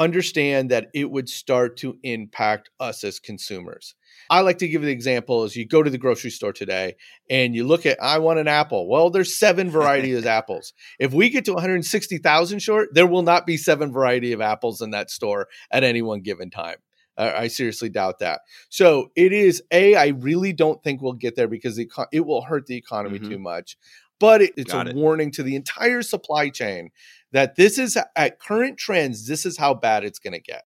understand 0.00 0.70
that 0.70 0.88
it 0.94 1.10
would 1.10 1.28
start 1.28 1.76
to 1.76 1.98
impact 2.02 2.70
us 2.80 3.04
as 3.04 3.18
consumers. 3.20 3.94
I 4.30 4.40
like 4.40 4.58
to 4.58 4.68
give 4.68 4.80
the 4.80 4.90
example 4.90 5.42
as 5.42 5.56
you 5.56 5.66
go 5.66 5.82
to 5.82 5.90
the 5.90 5.98
grocery 5.98 6.30
store 6.30 6.54
today 6.54 6.96
and 7.28 7.54
you 7.54 7.66
look 7.66 7.84
at 7.84 8.02
I 8.02 8.18
want 8.18 8.38
an 8.38 8.48
apple. 8.48 8.88
Well, 8.88 9.10
there's 9.10 9.36
seven 9.36 9.70
varieties 9.70 10.16
of 10.16 10.26
apples. 10.26 10.72
If 10.98 11.12
we 11.12 11.28
get 11.28 11.44
to 11.44 11.52
160,000 11.52 12.60
short, 12.60 12.88
there 12.94 13.06
will 13.06 13.22
not 13.22 13.46
be 13.46 13.58
seven 13.58 13.92
variety 13.92 14.32
of 14.32 14.40
apples 14.40 14.80
in 14.80 14.90
that 14.92 15.10
store 15.10 15.48
at 15.70 15.84
any 15.84 16.00
one 16.00 16.22
given 16.22 16.50
time. 16.50 16.76
I 17.20 17.48
seriously 17.48 17.88
doubt 17.88 18.18
that. 18.20 18.42
So 18.68 19.10
it 19.16 19.32
is 19.32 19.62
a. 19.70 19.94
I 19.96 20.08
really 20.08 20.52
don't 20.52 20.82
think 20.82 21.02
we'll 21.02 21.12
get 21.12 21.36
there 21.36 21.48
because 21.48 21.76
the, 21.76 21.88
it 22.12 22.26
will 22.26 22.42
hurt 22.42 22.66
the 22.66 22.76
economy 22.76 23.18
mm-hmm. 23.18 23.30
too 23.30 23.38
much. 23.38 23.76
But 24.18 24.42
it, 24.42 24.52
it's 24.56 24.72
Got 24.72 24.88
a 24.88 24.90
it. 24.90 24.96
warning 24.96 25.30
to 25.32 25.42
the 25.42 25.56
entire 25.56 26.02
supply 26.02 26.50
chain 26.50 26.90
that 27.32 27.56
this 27.56 27.78
is 27.78 27.96
at 28.16 28.38
current 28.38 28.78
trends. 28.78 29.26
This 29.26 29.46
is 29.46 29.56
how 29.56 29.74
bad 29.74 30.04
it's 30.04 30.18
going 30.18 30.34
to 30.34 30.40
get. 30.40 30.64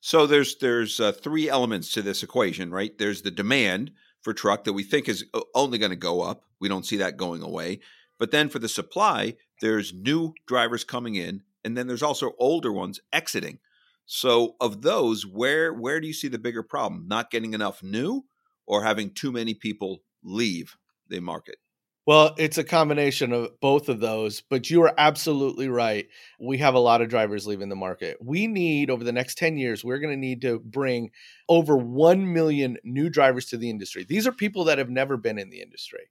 So 0.00 0.26
there's 0.26 0.56
there's 0.58 1.00
uh, 1.00 1.12
three 1.12 1.48
elements 1.48 1.92
to 1.92 2.02
this 2.02 2.22
equation, 2.22 2.70
right? 2.70 2.96
There's 2.98 3.22
the 3.22 3.30
demand 3.30 3.92
for 4.22 4.32
truck 4.32 4.64
that 4.64 4.72
we 4.72 4.82
think 4.82 5.08
is 5.08 5.24
uh, 5.34 5.40
only 5.54 5.78
going 5.78 5.90
to 5.90 5.96
go 5.96 6.22
up. 6.22 6.44
We 6.60 6.68
don't 6.68 6.86
see 6.86 6.96
that 6.96 7.16
going 7.16 7.42
away. 7.42 7.80
But 8.18 8.32
then 8.32 8.48
for 8.48 8.58
the 8.58 8.68
supply, 8.68 9.36
there's 9.60 9.94
new 9.94 10.34
drivers 10.46 10.82
coming 10.84 11.14
in 11.14 11.42
and 11.64 11.76
then 11.76 11.86
there's 11.86 12.02
also 12.02 12.32
older 12.38 12.72
ones 12.72 13.00
exiting. 13.12 13.58
So 14.08 14.56
of 14.60 14.82
those, 14.82 15.24
where 15.26 15.72
where 15.72 16.00
do 16.00 16.06
you 16.08 16.12
see 16.14 16.28
the 16.28 16.38
bigger 16.38 16.62
problem? 16.64 17.06
Not 17.06 17.30
getting 17.30 17.54
enough 17.54 17.82
new 17.82 18.24
or 18.66 18.82
having 18.82 19.12
too 19.12 19.30
many 19.30 19.54
people 19.54 20.02
leave 20.24 20.76
the 21.06 21.20
market? 21.20 21.58
Well, 22.06 22.34
it's 22.38 22.56
a 22.56 22.64
combination 22.64 23.34
of 23.34 23.60
both 23.60 23.90
of 23.90 24.00
those, 24.00 24.40
but 24.40 24.70
you 24.70 24.82
are 24.82 24.94
absolutely 24.96 25.68
right. 25.68 26.08
We 26.40 26.56
have 26.56 26.72
a 26.72 26.78
lot 26.78 27.02
of 27.02 27.10
drivers 27.10 27.46
leaving 27.46 27.68
the 27.68 27.76
market. 27.76 28.16
We 28.18 28.46
need, 28.46 28.88
over 28.88 29.04
the 29.04 29.12
next 29.12 29.36
10 29.36 29.58
years, 29.58 29.84
we're 29.84 29.98
going 29.98 30.14
to 30.14 30.18
need 30.18 30.40
to 30.40 30.58
bring 30.60 31.10
over 31.50 31.76
1 31.76 32.32
million 32.32 32.78
new 32.82 33.10
drivers 33.10 33.44
to 33.50 33.58
the 33.58 33.68
industry. 33.68 34.04
These 34.08 34.26
are 34.26 34.32
people 34.32 34.64
that 34.64 34.78
have 34.78 34.88
never 34.88 35.18
been 35.18 35.38
in 35.38 35.50
the 35.50 35.60
industry. 35.60 36.08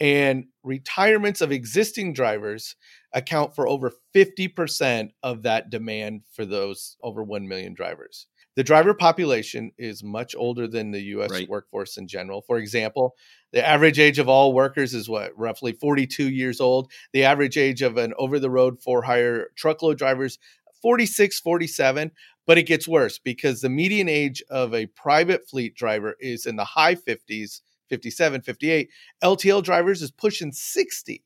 And 0.00 0.46
retirements 0.62 1.40
of 1.40 1.50
existing 1.50 2.12
drivers 2.12 2.76
account 3.12 3.54
for 3.54 3.66
over 3.66 3.92
50% 4.14 5.10
of 5.22 5.42
that 5.42 5.70
demand 5.70 6.22
for 6.32 6.44
those 6.44 6.96
over 7.02 7.22
1 7.22 7.48
million 7.48 7.74
drivers. 7.74 8.26
The 8.58 8.64
driver 8.64 8.92
population 8.92 9.70
is 9.78 10.02
much 10.02 10.34
older 10.36 10.66
than 10.66 10.90
the 10.90 11.00
US 11.14 11.30
right. 11.30 11.48
workforce 11.48 11.96
in 11.96 12.08
general. 12.08 12.42
For 12.42 12.58
example, 12.58 13.14
the 13.52 13.64
average 13.64 14.00
age 14.00 14.18
of 14.18 14.28
all 14.28 14.52
workers 14.52 14.94
is 14.94 15.08
what, 15.08 15.30
roughly 15.38 15.72
42 15.72 16.28
years 16.28 16.60
old. 16.60 16.90
The 17.12 17.22
average 17.22 17.56
age 17.56 17.82
of 17.82 17.96
an 17.98 18.14
over 18.18 18.40
the 18.40 18.50
road 18.50 18.82
for 18.82 19.02
hire 19.02 19.50
truckload 19.56 19.96
drivers, 19.96 20.40
46, 20.82 21.38
47. 21.38 22.10
But 22.48 22.58
it 22.58 22.64
gets 22.64 22.88
worse 22.88 23.20
because 23.20 23.60
the 23.60 23.68
median 23.68 24.08
age 24.08 24.42
of 24.50 24.74
a 24.74 24.86
private 24.86 25.48
fleet 25.48 25.76
driver 25.76 26.16
is 26.18 26.44
in 26.44 26.56
the 26.56 26.64
high 26.64 26.96
50s, 26.96 27.60
57, 27.88 28.42
58. 28.42 28.90
LTL 29.22 29.62
drivers 29.62 30.02
is 30.02 30.10
pushing 30.10 30.52
60. 30.52 31.22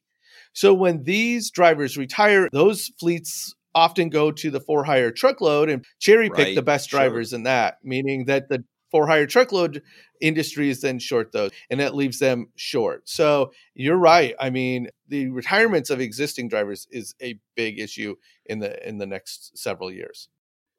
So 0.53 0.75
when 0.75 1.03
these 1.05 1.51
drivers 1.51 1.97
retire, 1.97 2.49
those 2.53 2.91
fleets 3.01 3.55
often 3.75 4.11
go 4.11 4.31
to 4.31 4.51
the 4.51 4.61
for 4.61 4.85
hire 4.85 5.11
truckload 5.11 5.69
and 5.69 5.85
cherry 5.99 6.29
pick 6.29 6.47
right. 6.47 6.55
the 6.55 6.63
best 6.63 6.91
drivers 6.91 7.31
sure. 7.31 7.39
in 7.39 7.45
that, 7.45 7.79
meaning 7.83 8.27
that 8.27 8.49
the 8.49 8.65
for 8.91 9.07
hire 9.07 9.27
truckload 9.27 9.83
industry 10.21 10.69
is 10.69 10.83
then 10.83 10.99
short 10.99 11.33
those 11.33 11.51
and 11.71 11.81
that 11.81 11.95
leaves 11.95 12.19
them 12.19 12.49
short. 12.55 13.09
So 13.09 13.51
you're 13.75 13.97
right. 13.97 14.35
I 14.39 14.51
mean, 14.51 14.89
the 15.09 15.31
retirements 15.31 15.91
of 15.91 16.01
existing 16.01 16.49
drivers 16.49 16.87
is 16.91 17.15
a 17.23 17.39
big 17.57 17.81
issue 17.81 18.17
in 18.47 18.59
the 18.61 18.87
in 18.87 18.99
the 18.99 19.07
next 19.07 19.57
several 19.59 19.91
years. 19.91 20.29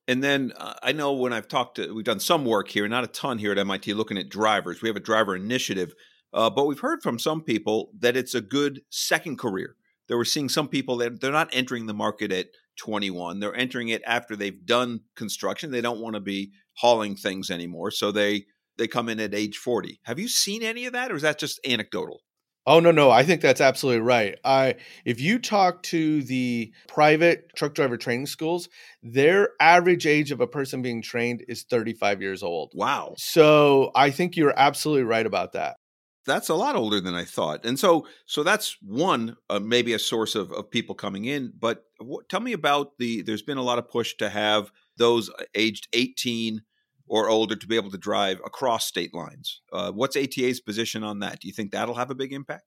And 0.07 0.23
then 0.23 0.51
uh, 0.57 0.73
I 0.83 0.91
know 0.91 1.13
when 1.13 1.33
I've 1.33 1.47
talked 1.47 1.75
to, 1.75 1.93
we've 1.93 2.03
done 2.03 2.19
some 2.19 2.45
work 2.45 2.69
here, 2.69 2.87
not 2.87 3.03
a 3.03 3.07
ton 3.07 3.37
here 3.37 3.51
at 3.51 3.57
MIT, 3.57 3.93
looking 3.93 4.17
at 4.17 4.29
drivers. 4.29 4.81
We 4.81 4.89
have 4.89 4.97
a 4.97 5.01
driver 5.01 5.35
initiative, 5.35 5.93
uh, 6.33 6.49
but 6.49 6.65
we've 6.65 6.79
heard 6.79 7.01
from 7.01 7.19
some 7.19 7.41
people 7.41 7.91
that 7.99 8.17
it's 8.17 8.35
a 8.35 8.41
good 8.41 8.81
second 8.89 9.37
career. 9.37 9.75
That 10.09 10.17
we're 10.17 10.25
seeing 10.25 10.49
some 10.49 10.67
people 10.67 10.97
that 10.97 11.21
they're 11.21 11.31
not 11.31 11.49
entering 11.53 11.85
the 11.85 11.93
market 11.93 12.33
at 12.33 12.47
21. 12.77 13.39
They're 13.39 13.55
entering 13.55 13.87
it 13.87 14.01
after 14.05 14.35
they've 14.35 14.65
done 14.65 15.01
construction. 15.15 15.71
They 15.71 15.79
don't 15.79 16.01
want 16.01 16.15
to 16.15 16.19
be 16.19 16.51
hauling 16.75 17.15
things 17.15 17.49
anymore, 17.49 17.91
so 17.91 18.11
they 18.11 18.43
they 18.77 18.87
come 18.87 19.07
in 19.07 19.19
at 19.19 19.35
age 19.35 19.57
40. 19.57 20.01
Have 20.03 20.19
you 20.19 20.27
seen 20.27 20.63
any 20.63 20.85
of 20.85 20.93
that, 20.93 21.11
or 21.11 21.15
is 21.15 21.21
that 21.21 21.39
just 21.39 21.59
anecdotal? 21.65 22.21
Oh 22.65 22.79
no, 22.79 22.91
no, 22.91 23.11
I 23.11 23.23
think 23.23 23.41
that's 23.41 23.61
absolutely 23.61 24.01
right. 24.01 24.37
I 24.43 24.75
if 25.05 25.19
you 25.19 25.39
talk 25.39 25.83
to 25.83 26.23
the 26.23 26.71
private 26.87 27.53
truck 27.55 27.73
driver 27.73 27.97
training 27.97 28.27
schools, 28.27 28.69
their 29.01 29.49
average 29.59 30.05
age 30.05 30.31
of 30.31 30.39
a 30.39 30.47
person 30.47 30.81
being 30.81 31.01
trained 31.01 31.43
is 31.47 31.63
35 31.63 32.21
years 32.21 32.41
old. 32.41 32.71
Wow. 32.73 33.15
So 33.17 33.91
I 33.95 34.11
think 34.11 34.37
you're 34.37 34.53
absolutely 34.55 35.03
right 35.03 35.25
about 35.25 35.53
that 35.53 35.77
that's 36.25 36.49
a 36.49 36.55
lot 36.55 36.75
older 36.75 37.01
than 37.01 37.15
I 37.15 37.25
thought. 37.25 37.65
And 37.65 37.77
so, 37.77 38.07
so 38.25 38.43
that's 38.43 38.77
one 38.81 39.35
uh, 39.49 39.59
maybe 39.59 39.93
a 39.93 39.99
source 39.99 40.35
of, 40.35 40.51
of 40.51 40.71
people 40.71 40.95
coming 40.95 41.25
in. 41.25 41.51
But 41.57 41.83
tell 42.29 42.39
me 42.39 42.53
about 42.53 42.97
the. 42.97 43.21
There's 43.21 43.41
been 43.41 43.57
a 43.57 43.63
lot 43.63 43.77
of 43.77 43.89
push 43.89 44.15
to 44.15 44.29
have 44.29 44.71
those 44.97 45.29
uh, 45.29 45.43
aged 45.55 45.87
18 45.93 46.61
or 47.07 47.29
older 47.29 47.55
to 47.55 47.67
be 47.67 47.75
able 47.75 47.91
to 47.91 47.97
drive 47.97 48.39
across 48.45 48.85
state 48.85 49.13
lines. 49.13 49.61
Uh, 49.71 49.91
what's 49.91 50.15
ATA's 50.15 50.61
position 50.61 51.03
on 51.03 51.19
that? 51.19 51.39
Do 51.39 51.47
you 51.47 51.53
think 51.53 51.71
that'll 51.71 51.95
have 51.95 52.11
a 52.11 52.15
big 52.15 52.33
impact? 52.33 52.63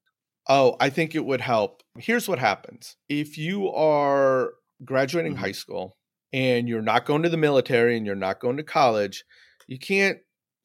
Oh, 0.49 0.77
I 0.79 0.91
think 0.91 1.15
it 1.15 1.25
would 1.25 1.41
help. 1.41 1.83
Here's 1.99 2.29
what 2.29 2.39
happens: 2.39 2.97
if 3.09 3.37
you 3.37 3.71
are 3.71 4.53
graduating 4.85 5.33
mm-hmm. 5.33 5.43
high 5.43 5.53
school 5.53 5.97
and 6.33 6.69
you're 6.69 6.83
not 6.83 7.07
going 7.07 7.23
to 7.23 7.29
the 7.29 7.37
military 7.37 7.97
and 7.97 8.07
you're 8.07 8.15
not 8.15 8.41
going 8.41 8.57
to 8.59 8.63
college, 8.63 9.25
you 9.67 9.79
can't 9.79 10.19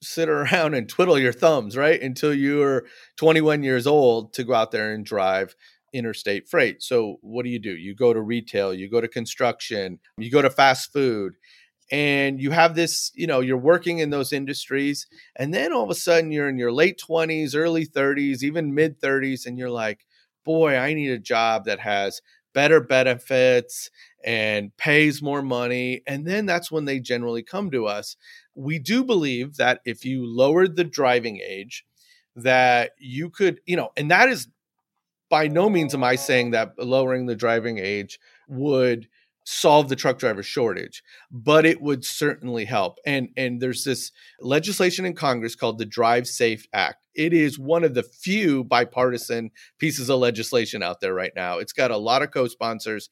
sit 0.03 0.29
around 0.29 0.73
and 0.73 0.87
twiddle 0.87 1.17
your 1.17 1.33
thumbs, 1.33 1.77
right? 1.77 2.01
Until 2.01 2.33
you're 2.33 2.85
21 3.17 3.63
years 3.63 3.87
old 3.87 4.33
to 4.33 4.43
go 4.43 4.53
out 4.53 4.71
there 4.71 4.93
and 4.93 5.05
drive 5.05 5.55
interstate 5.93 6.47
freight. 6.47 6.81
So, 6.81 7.17
what 7.21 7.43
do 7.43 7.49
you 7.49 7.59
do? 7.59 7.75
You 7.75 7.95
go 7.95 8.13
to 8.13 8.21
retail, 8.21 8.73
you 8.73 8.89
go 8.89 9.01
to 9.01 9.07
construction, 9.07 9.99
you 10.17 10.31
go 10.31 10.41
to 10.41 10.49
fast 10.49 10.93
food, 10.93 11.33
and 11.91 12.41
you 12.41 12.51
have 12.51 12.75
this, 12.75 13.11
you 13.15 13.27
know, 13.27 13.41
you're 13.41 13.57
working 13.57 13.99
in 13.99 14.09
those 14.09 14.31
industries. 14.31 15.07
And 15.35 15.53
then 15.53 15.73
all 15.73 15.83
of 15.83 15.89
a 15.89 15.95
sudden 15.95 16.31
you're 16.31 16.49
in 16.49 16.57
your 16.57 16.71
late 16.71 16.99
20s, 16.99 17.55
early 17.55 17.85
30s, 17.85 18.43
even 18.43 18.73
mid 18.73 18.99
30s, 18.99 19.45
and 19.45 19.57
you're 19.57 19.69
like, 19.69 20.05
boy, 20.45 20.77
I 20.77 20.93
need 20.93 21.11
a 21.11 21.19
job 21.19 21.65
that 21.65 21.79
has 21.79 22.21
better 22.53 22.81
benefits 22.81 23.89
and 24.23 24.75
pays 24.77 25.21
more 25.21 25.41
money. 25.41 26.01
And 26.07 26.25
then 26.25 26.45
that's 26.45 26.71
when 26.71 26.85
they 26.85 26.99
generally 26.99 27.43
come 27.43 27.71
to 27.71 27.85
us 27.87 28.15
we 28.55 28.79
do 28.79 29.03
believe 29.03 29.57
that 29.57 29.81
if 29.85 30.05
you 30.05 30.25
lowered 30.25 30.75
the 30.75 30.83
driving 30.83 31.37
age, 31.37 31.85
that 32.35 32.91
you 32.99 33.29
could, 33.29 33.61
you 33.65 33.75
know, 33.75 33.89
and 33.97 34.11
that 34.11 34.29
is 34.29 34.47
by 35.29 35.47
no 35.47 35.69
means 35.69 35.93
am 35.93 36.03
I 36.03 36.15
saying 36.15 36.51
that 36.51 36.77
lowering 36.77 37.25
the 37.25 37.35
driving 37.35 37.77
age 37.77 38.19
would 38.47 39.07
solve 39.43 39.89
the 39.89 39.95
truck 39.95 40.19
driver 40.19 40.43
shortage 40.43 41.03
but 41.31 41.65
it 41.65 41.81
would 41.81 42.05
certainly 42.05 42.65
help 42.65 42.99
and 43.05 43.29
and 43.35 43.59
there's 43.59 43.83
this 43.83 44.11
legislation 44.39 45.05
in 45.05 45.13
congress 45.13 45.55
called 45.55 45.77
the 45.77 45.85
drive 45.85 46.27
safe 46.27 46.65
act 46.73 47.07
it 47.15 47.33
is 47.33 47.59
one 47.59 47.83
of 47.83 47.93
the 47.93 48.03
few 48.03 48.63
bipartisan 48.63 49.49
pieces 49.79 50.09
of 50.09 50.19
legislation 50.19 50.83
out 50.83 51.01
there 51.01 51.13
right 51.13 51.33
now 51.35 51.57
it's 51.57 51.73
got 51.73 51.91
a 51.91 51.97
lot 51.97 52.21
of 52.21 52.31
co-sponsors 52.31 53.09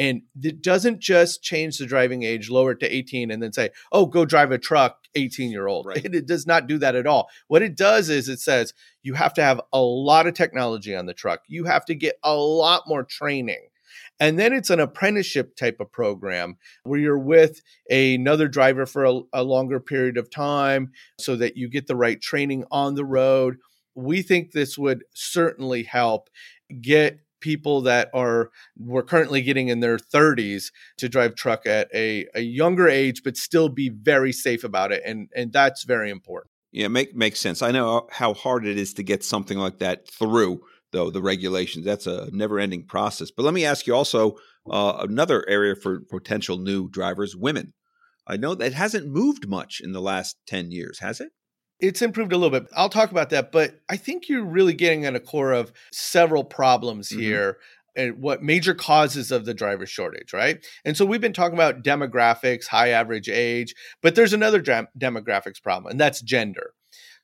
and 0.00 0.22
it 0.42 0.62
doesn't 0.62 0.98
just 0.98 1.42
change 1.42 1.76
the 1.76 1.84
driving 1.84 2.22
age, 2.22 2.48
lower 2.48 2.72
it 2.72 2.80
to 2.80 2.88
18, 2.88 3.30
and 3.30 3.42
then 3.42 3.52
say, 3.52 3.68
oh, 3.92 4.06
go 4.06 4.24
drive 4.24 4.50
a 4.50 4.56
truck, 4.56 4.96
18 5.14 5.50
year 5.50 5.66
old. 5.66 5.84
Right. 5.84 6.02
It, 6.02 6.14
it 6.14 6.26
does 6.26 6.46
not 6.46 6.66
do 6.66 6.78
that 6.78 6.94
at 6.94 7.06
all. 7.06 7.28
What 7.48 7.60
it 7.60 7.76
does 7.76 8.08
is 8.08 8.26
it 8.26 8.40
says 8.40 8.72
you 9.02 9.12
have 9.12 9.34
to 9.34 9.42
have 9.42 9.60
a 9.74 9.80
lot 9.80 10.26
of 10.26 10.32
technology 10.32 10.96
on 10.96 11.04
the 11.04 11.12
truck, 11.12 11.42
you 11.48 11.64
have 11.64 11.84
to 11.84 11.94
get 11.94 12.14
a 12.24 12.34
lot 12.34 12.84
more 12.86 13.04
training. 13.04 13.68
And 14.20 14.38
then 14.38 14.52
it's 14.52 14.70
an 14.70 14.80
apprenticeship 14.80 15.56
type 15.56 15.80
of 15.80 15.90
program 15.90 16.58
where 16.84 17.00
you're 17.00 17.18
with 17.18 17.62
another 17.90 18.46
driver 18.46 18.84
for 18.84 19.04
a, 19.04 19.20
a, 19.32 19.42
longer 19.42 19.80
period 19.80 20.18
of 20.18 20.30
time 20.30 20.92
so 21.18 21.34
that 21.36 21.56
you 21.56 21.68
get 21.68 21.86
the 21.86 21.96
right 21.96 22.20
training 22.20 22.64
on 22.70 22.94
the 22.94 23.04
road. 23.04 23.56
We 23.94 24.20
think 24.20 24.52
this 24.52 24.76
would 24.76 25.04
certainly 25.14 25.84
help 25.84 26.28
get 26.82 27.20
people 27.40 27.80
that 27.80 28.10
are 28.12 28.50
we're 28.78 29.02
currently 29.02 29.40
getting 29.40 29.68
in 29.68 29.80
their 29.80 29.96
30s 29.96 30.70
to 30.98 31.08
drive 31.08 31.34
truck 31.34 31.66
at 31.66 31.88
a, 31.94 32.26
a 32.34 32.40
younger 32.40 32.86
age 32.86 33.22
but 33.24 33.34
still 33.34 33.70
be 33.70 33.88
very 33.88 34.30
safe 34.30 34.62
about 34.62 34.92
it 34.92 35.02
and 35.06 35.30
and 35.34 35.50
that's 35.52 35.84
very 35.84 36.10
important. 36.10 36.50
Yeah 36.70 36.88
make 36.88 37.16
makes 37.16 37.40
sense. 37.40 37.62
I 37.62 37.70
know 37.70 38.06
how 38.10 38.34
hard 38.34 38.66
it 38.66 38.78
is 38.78 38.92
to 38.94 39.02
get 39.02 39.24
something 39.24 39.58
like 39.58 39.78
that 39.78 40.06
through 40.06 40.60
though 40.92 41.10
the 41.10 41.22
regulations 41.22 41.84
that's 41.84 42.06
a 42.06 42.28
never 42.32 42.58
ending 42.58 42.84
process 42.86 43.30
but 43.30 43.44
let 43.44 43.54
me 43.54 43.64
ask 43.64 43.86
you 43.86 43.94
also 43.94 44.36
uh, 44.70 44.98
another 45.00 45.48
area 45.48 45.74
for 45.74 46.00
potential 46.10 46.58
new 46.58 46.88
drivers 46.88 47.36
women 47.36 47.72
i 48.26 48.36
know 48.36 48.54
that 48.54 48.72
hasn't 48.72 49.06
moved 49.06 49.48
much 49.48 49.80
in 49.82 49.92
the 49.92 50.00
last 50.00 50.36
10 50.46 50.70
years 50.70 50.98
has 51.00 51.20
it 51.20 51.30
it's 51.80 52.02
improved 52.02 52.32
a 52.32 52.36
little 52.36 52.58
bit. 52.58 52.68
I'll 52.76 52.88
talk 52.88 53.10
about 53.10 53.30
that, 53.30 53.52
but 53.52 53.80
I 53.88 53.96
think 53.96 54.28
you're 54.28 54.44
really 54.44 54.74
getting 54.74 55.06
at 55.06 55.16
a 55.16 55.20
core 55.20 55.52
of 55.52 55.72
several 55.92 56.44
problems 56.44 57.08
mm-hmm. 57.08 57.20
here 57.20 57.56
and 57.96 58.20
what 58.20 58.42
major 58.42 58.74
causes 58.74 59.32
of 59.32 59.44
the 59.44 59.54
driver 59.54 59.86
shortage, 59.86 60.32
right? 60.32 60.64
And 60.84 60.96
so 60.96 61.04
we've 61.04 61.20
been 61.20 61.32
talking 61.32 61.54
about 61.54 61.82
demographics, 61.82 62.68
high 62.68 62.90
average 62.90 63.28
age, 63.28 63.74
but 64.00 64.14
there's 64.14 64.32
another 64.32 64.60
dem- 64.60 64.88
demographics 64.98 65.60
problem, 65.62 65.90
and 65.90 66.00
that's 66.00 66.20
gender. 66.20 66.72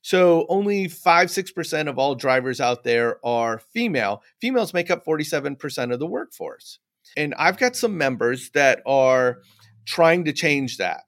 So 0.07 0.47
only 0.49 0.87
5 0.87 1.29
6% 1.31 1.89
of 1.89 1.99
all 1.99 2.15
drivers 2.15 2.61
out 2.61 2.85
there 2.85 3.19
are 3.27 3.59
female. 3.59 4.23
Females 4.41 4.73
make 4.73 4.89
up 4.89 5.05
47% 5.05 5.93
of 5.93 5.99
the 5.99 6.07
workforce. 6.07 6.79
And 7.17 7.35
I've 7.35 7.59
got 7.59 7.75
some 7.75 7.99
members 7.99 8.51
that 8.51 8.83
are 8.87 9.39
trying 9.85 10.25
to 10.27 10.33
change 10.33 10.77
that 10.77 11.01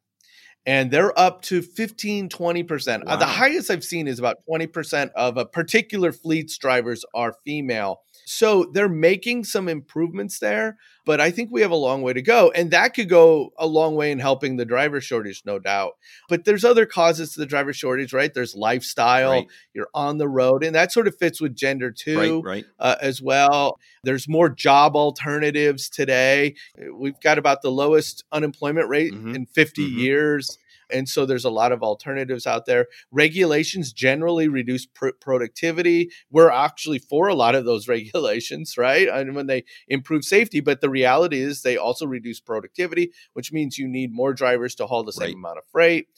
and 0.66 0.90
they're 0.90 1.16
up 1.18 1.42
to 1.42 1.62
15 1.62 2.28
20% 2.28 3.04
wow. 3.04 3.12
uh, 3.12 3.16
the 3.16 3.26
highest 3.26 3.70
i've 3.72 3.82
seen 3.82 4.06
is 4.06 4.20
about 4.20 4.36
20% 4.48 5.10
of 5.16 5.36
a 5.36 5.44
particular 5.44 6.12
fleet's 6.12 6.56
drivers 6.58 7.04
are 7.12 7.34
female 7.44 8.02
So 8.28 8.64
they're 8.64 8.90
making 8.90 9.44
some 9.44 9.68
improvements 9.68 10.38
there, 10.38 10.76
but 11.06 11.18
I 11.18 11.30
think 11.30 11.50
we 11.50 11.62
have 11.62 11.70
a 11.70 11.76
long 11.76 12.02
way 12.02 12.12
to 12.12 12.20
go. 12.20 12.50
And 12.54 12.70
that 12.72 12.92
could 12.92 13.08
go 13.08 13.54
a 13.58 13.66
long 13.66 13.94
way 13.94 14.12
in 14.12 14.18
helping 14.18 14.56
the 14.56 14.66
driver 14.66 15.00
shortage, 15.00 15.42
no 15.46 15.58
doubt. 15.58 15.92
But 16.28 16.44
there's 16.44 16.64
other 16.64 16.84
causes 16.84 17.32
to 17.32 17.40
the 17.40 17.46
driver 17.46 17.72
shortage, 17.72 18.12
right? 18.12 18.32
There's 18.32 18.54
lifestyle, 18.54 19.30
right. 19.30 19.46
you're 19.72 19.88
on 19.94 20.18
the 20.18 20.28
road, 20.28 20.62
and 20.62 20.74
that 20.74 20.92
sort 20.92 21.08
of 21.08 21.16
fits 21.16 21.40
with 21.40 21.56
gender 21.56 21.90
too, 21.90 22.42
right, 22.42 22.44
right. 22.44 22.64
Uh, 22.78 22.96
as 23.00 23.22
well. 23.22 23.78
There's 24.04 24.28
more 24.28 24.50
job 24.50 24.94
alternatives 24.94 25.88
today. 25.88 26.54
We've 26.92 27.18
got 27.20 27.38
about 27.38 27.62
the 27.62 27.70
lowest 27.70 28.24
unemployment 28.30 28.90
rate 28.90 29.14
mm-hmm. 29.14 29.34
in 29.34 29.46
50 29.46 29.86
mm-hmm. 29.88 29.98
years. 29.98 30.58
And 30.90 31.08
so 31.08 31.26
there's 31.26 31.44
a 31.44 31.50
lot 31.50 31.72
of 31.72 31.82
alternatives 31.82 32.46
out 32.46 32.66
there. 32.66 32.86
Regulations 33.10 33.92
generally 33.92 34.48
reduce 34.48 34.86
pr- 34.86 35.10
productivity. 35.20 36.10
We're 36.30 36.50
actually 36.50 36.98
for 36.98 37.28
a 37.28 37.34
lot 37.34 37.54
of 37.54 37.64
those 37.64 37.88
regulations, 37.88 38.76
right? 38.76 39.08
And 39.08 39.34
when 39.34 39.46
they 39.46 39.64
improve 39.88 40.24
safety, 40.24 40.60
but 40.60 40.80
the 40.80 40.90
reality 40.90 41.40
is 41.40 41.62
they 41.62 41.76
also 41.76 42.06
reduce 42.06 42.40
productivity, 42.40 43.12
which 43.32 43.52
means 43.52 43.78
you 43.78 43.88
need 43.88 44.12
more 44.12 44.32
drivers 44.32 44.74
to 44.76 44.86
haul 44.86 45.04
the 45.04 45.12
same 45.12 45.26
right. 45.26 45.34
amount 45.34 45.58
of 45.58 45.64
freight. 45.70 46.08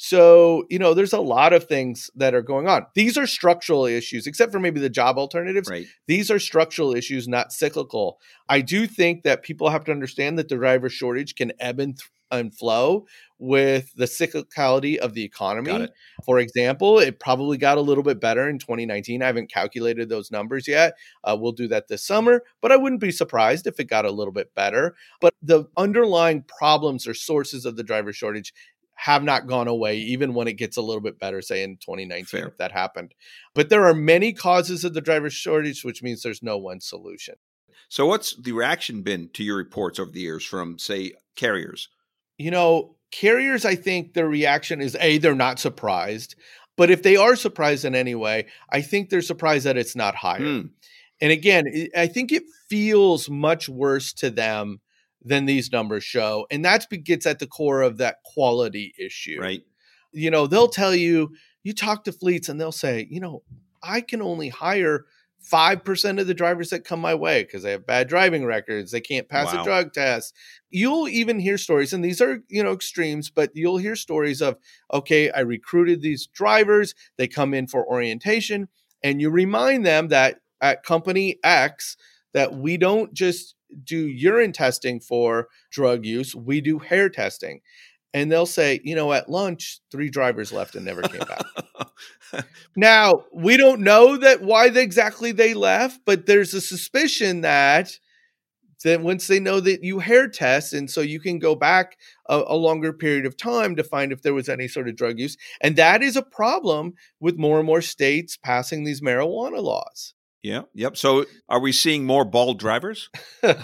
So, 0.00 0.64
you 0.70 0.78
know, 0.78 0.94
there's 0.94 1.12
a 1.12 1.20
lot 1.20 1.52
of 1.52 1.64
things 1.64 2.08
that 2.14 2.32
are 2.32 2.42
going 2.42 2.68
on. 2.68 2.86
These 2.94 3.18
are 3.18 3.26
structural 3.26 3.84
issues, 3.84 4.28
except 4.28 4.52
for 4.52 4.60
maybe 4.60 4.78
the 4.78 4.88
job 4.88 5.18
alternatives. 5.18 5.68
Right. 5.68 5.86
These 6.06 6.30
are 6.30 6.38
structural 6.38 6.94
issues, 6.94 7.26
not 7.26 7.52
cyclical. 7.52 8.20
I 8.48 8.60
do 8.60 8.86
think 8.86 9.24
that 9.24 9.42
people 9.42 9.70
have 9.70 9.84
to 9.84 9.90
understand 9.90 10.38
that 10.38 10.48
the 10.48 10.54
driver 10.54 10.88
shortage 10.88 11.34
can 11.34 11.52
ebb 11.58 11.80
and, 11.80 11.98
th- 11.98 12.08
and 12.30 12.54
flow 12.54 13.06
with 13.38 13.92
the 13.94 14.04
cyclicality 14.04 14.96
of 14.96 15.14
the 15.14 15.22
economy. 15.22 15.88
For 16.24 16.38
example, 16.38 16.98
it 16.98 17.20
probably 17.20 17.56
got 17.56 17.78
a 17.78 17.82
little 17.82 18.02
bit 18.02 18.20
better 18.20 18.48
in 18.48 18.58
2019. 18.58 19.22
I 19.22 19.26
haven't 19.26 19.50
calculated 19.50 20.08
those 20.08 20.30
numbers 20.30 20.66
yet. 20.66 20.94
Uh, 21.24 21.36
we'll 21.38 21.52
do 21.52 21.68
that 21.68 21.88
this 21.88 22.04
summer, 22.04 22.42
but 22.60 22.72
I 22.72 22.76
wouldn't 22.76 23.00
be 23.00 23.12
surprised 23.12 23.66
if 23.66 23.78
it 23.78 23.84
got 23.84 24.04
a 24.04 24.10
little 24.10 24.32
bit 24.32 24.54
better. 24.54 24.96
But 25.20 25.34
the 25.42 25.64
underlying 25.76 26.42
problems 26.42 27.06
or 27.06 27.14
sources 27.14 27.64
of 27.64 27.76
the 27.76 27.84
driver 27.84 28.12
shortage 28.12 28.52
have 28.98 29.22
not 29.22 29.46
gone 29.46 29.68
away, 29.68 29.96
even 29.96 30.34
when 30.34 30.48
it 30.48 30.54
gets 30.54 30.76
a 30.76 30.82
little 30.82 31.00
bit 31.00 31.20
better, 31.20 31.40
say 31.40 31.62
in 31.62 31.76
2019, 31.76 32.24
Fair. 32.24 32.48
if 32.48 32.56
that 32.58 32.72
happened. 32.72 33.14
But 33.54 33.68
there 33.68 33.86
are 33.86 33.94
many 33.94 34.32
causes 34.32 34.84
of 34.84 34.92
the 34.92 35.00
driver 35.00 35.30
shortage, 35.30 35.84
which 35.84 36.02
means 36.02 36.22
there's 36.22 36.42
no 36.42 36.58
one 36.58 36.80
solution. 36.80 37.36
So, 37.88 38.06
what's 38.06 38.34
the 38.34 38.50
reaction 38.50 39.02
been 39.02 39.30
to 39.34 39.44
your 39.44 39.56
reports 39.56 40.00
over 40.00 40.10
the 40.10 40.20
years 40.20 40.44
from, 40.44 40.80
say, 40.80 41.12
carriers? 41.36 41.88
You 42.38 42.50
know, 42.50 42.96
carriers, 43.10 43.64
I 43.64 43.74
think 43.74 44.14
their 44.14 44.28
reaction 44.28 44.80
is 44.80 44.96
A, 45.00 45.18
they're 45.18 45.34
not 45.34 45.58
surprised. 45.58 46.36
But 46.76 46.90
if 46.90 47.02
they 47.02 47.16
are 47.16 47.34
surprised 47.34 47.84
in 47.84 47.94
any 47.96 48.14
way, 48.14 48.46
I 48.70 48.80
think 48.82 49.10
they're 49.10 49.20
surprised 49.20 49.66
that 49.66 49.76
it's 49.76 49.96
not 49.96 50.14
higher. 50.14 50.40
Mm. 50.40 50.70
And 51.20 51.32
again, 51.32 51.64
I 51.96 52.06
think 52.06 52.30
it 52.30 52.44
feels 52.68 53.28
much 53.28 53.68
worse 53.68 54.12
to 54.14 54.30
them 54.30 54.80
than 55.20 55.46
these 55.46 55.72
numbers 55.72 56.04
show. 56.04 56.46
And 56.50 56.64
that 56.64 56.86
gets 57.02 57.26
at 57.26 57.40
the 57.40 57.48
core 57.48 57.82
of 57.82 57.98
that 57.98 58.22
quality 58.24 58.94
issue. 58.96 59.40
Right. 59.40 59.62
You 60.12 60.30
know, 60.30 60.46
they'll 60.46 60.68
tell 60.68 60.94
you, 60.94 61.32
you 61.64 61.72
talk 61.72 62.04
to 62.04 62.12
fleets 62.12 62.48
and 62.48 62.60
they'll 62.60 62.70
say, 62.70 63.08
you 63.10 63.18
know, 63.18 63.42
I 63.82 64.00
can 64.00 64.22
only 64.22 64.48
hire 64.48 65.06
5% 65.44 66.20
of 66.20 66.26
the 66.26 66.34
drivers 66.34 66.70
that 66.70 66.84
come 66.84 67.00
my 67.00 67.14
way 67.14 67.42
because 67.42 67.62
they 67.62 67.70
have 67.70 67.86
bad 67.86 68.08
driving 68.08 68.44
records 68.44 68.90
they 68.90 69.00
can't 69.00 69.28
pass 69.28 69.52
wow. 69.54 69.60
a 69.60 69.64
drug 69.64 69.92
test 69.92 70.34
you'll 70.70 71.08
even 71.08 71.38
hear 71.38 71.56
stories 71.56 71.92
and 71.92 72.04
these 72.04 72.20
are 72.20 72.42
you 72.48 72.62
know 72.62 72.72
extremes 72.72 73.30
but 73.30 73.50
you'll 73.54 73.78
hear 73.78 73.96
stories 73.96 74.42
of 74.42 74.56
okay 74.92 75.30
i 75.30 75.40
recruited 75.40 76.02
these 76.02 76.26
drivers 76.26 76.94
they 77.16 77.28
come 77.28 77.54
in 77.54 77.66
for 77.66 77.86
orientation 77.86 78.68
and 79.02 79.20
you 79.20 79.30
remind 79.30 79.86
them 79.86 80.08
that 80.08 80.40
at 80.60 80.82
company 80.82 81.38
x 81.44 81.96
that 82.34 82.54
we 82.54 82.76
don't 82.76 83.14
just 83.14 83.54
do 83.84 84.06
urine 84.06 84.52
testing 84.52 84.98
for 84.98 85.48
drug 85.70 86.04
use 86.04 86.34
we 86.34 86.60
do 86.60 86.78
hair 86.78 87.08
testing 87.08 87.60
and 88.14 88.32
they'll 88.32 88.46
say, 88.46 88.80
you 88.84 88.94
know, 88.94 89.12
at 89.12 89.28
lunch, 89.28 89.80
three 89.90 90.08
drivers 90.08 90.52
left 90.52 90.74
and 90.74 90.84
never 90.84 91.02
came 91.02 91.20
back. 91.20 91.42
now, 92.76 93.24
we 93.32 93.56
don't 93.56 93.80
know 93.80 94.16
that 94.16 94.42
why 94.42 94.66
exactly 94.66 95.32
they 95.32 95.54
left, 95.54 96.00
but 96.04 96.26
there's 96.26 96.54
a 96.54 96.60
suspicion 96.60 97.42
that 97.42 97.98
that 98.84 99.00
once 99.00 99.26
they 99.26 99.40
know 99.40 99.58
that 99.58 99.82
you 99.82 99.98
hair 99.98 100.28
test, 100.28 100.72
and 100.72 100.88
so 100.90 101.00
you 101.00 101.18
can 101.18 101.38
go 101.38 101.56
back 101.56 101.96
a, 102.28 102.42
a, 102.46 102.54
longer 102.54 102.92
period 102.92 103.26
of 103.26 103.36
time 103.36 103.74
to 103.74 103.82
find 103.82 104.12
if 104.12 104.22
there 104.22 104.34
was 104.34 104.48
any 104.48 104.68
sort 104.68 104.88
of 104.88 104.94
drug 104.94 105.18
use, 105.18 105.36
and 105.60 105.74
that 105.76 106.02
is 106.02 106.16
a 106.16 106.22
problem 106.22 106.94
with 107.18 107.36
more 107.36 107.58
and 107.58 107.66
more 107.66 107.82
states 107.82 108.36
passing 108.36 108.84
these 108.84 109.00
marijuana 109.00 109.60
laws. 109.60 110.14
Yeah. 110.42 110.62
Yep. 110.74 110.96
So, 110.96 111.24
are 111.48 111.60
we 111.60 111.72
seeing 111.72 112.06
more 112.06 112.24
bald 112.24 112.60
drivers? 112.60 113.10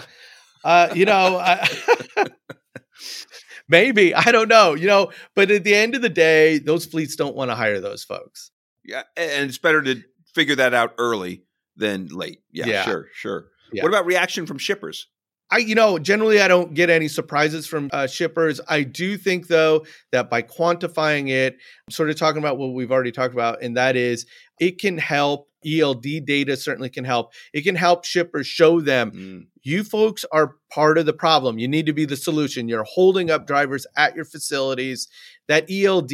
uh, 0.65 0.89
you 0.93 1.05
know. 1.05 1.37
I, 1.37 1.65
Maybe. 3.67 4.13
I 4.15 4.31
don't 4.31 4.47
know. 4.47 4.73
You 4.73 4.87
know, 4.87 5.11
but 5.35 5.51
at 5.51 5.63
the 5.63 5.75
end 5.75 5.95
of 5.95 6.01
the 6.01 6.09
day, 6.09 6.59
those 6.59 6.85
fleets 6.85 7.15
don't 7.15 7.35
want 7.35 7.51
to 7.51 7.55
hire 7.55 7.79
those 7.79 8.03
folks. 8.03 8.51
Yeah. 8.83 9.03
And 9.17 9.49
it's 9.49 9.57
better 9.57 9.81
to 9.81 10.01
figure 10.33 10.55
that 10.55 10.73
out 10.73 10.93
early 10.97 11.43
than 11.75 12.07
late. 12.07 12.41
Yeah, 12.51 12.67
yeah. 12.67 12.83
sure, 12.83 13.07
sure. 13.13 13.45
Yeah. 13.73 13.83
What 13.83 13.89
about 13.89 14.05
reaction 14.05 14.45
from 14.45 14.57
shippers? 14.57 15.07
I, 15.51 15.57
you 15.59 15.75
know, 15.75 15.99
generally 15.99 16.41
I 16.41 16.47
don't 16.47 16.73
get 16.73 16.89
any 16.89 17.07
surprises 17.07 17.67
from 17.67 17.89
uh, 17.93 18.07
shippers. 18.07 18.59
I 18.67 18.81
do 18.81 19.15
think, 19.15 19.47
though, 19.47 19.85
that 20.11 20.29
by 20.29 20.41
quantifying 20.41 21.29
it, 21.29 21.53
I'm 21.53 21.91
sort 21.91 22.09
of 22.09 22.15
talking 22.15 22.39
about 22.39 22.57
what 22.57 22.73
we've 22.73 22.91
already 22.91 23.11
talked 23.11 23.33
about, 23.33 23.61
and 23.61 23.77
that 23.77 23.95
is 23.95 24.25
it 24.59 24.79
can 24.79 24.97
help. 24.97 25.47
ELD 25.65 26.25
data 26.25 26.55
certainly 26.55 26.89
can 26.89 27.05
help. 27.05 27.33
It 27.53 27.61
can 27.61 27.75
help 27.75 28.05
shippers 28.05 28.47
show 28.47 28.81
them 28.81 29.11
mm. 29.11 29.47
you 29.63 29.83
folks 29.83 30.25
are 30.31 30.55
part 30.71 30.97
of 30.97 31.05
the 31.05 31.13
problem. 31.13 31.57
You 31.57 31.67
need 31.67 31.85
to 31.85 31.93
be 31.93 32.05
the 32.05 32.17
solution. 32.17 32.67
You're 32.67 32.83
holding 32.83 33.31
up 33.31 33.47
drivers 33.47 33.85
at 33.97 34.15
your 34.15 34.25
facilities. 34.25 35.07
That 35.47 35.69
ELD 35.69 36.07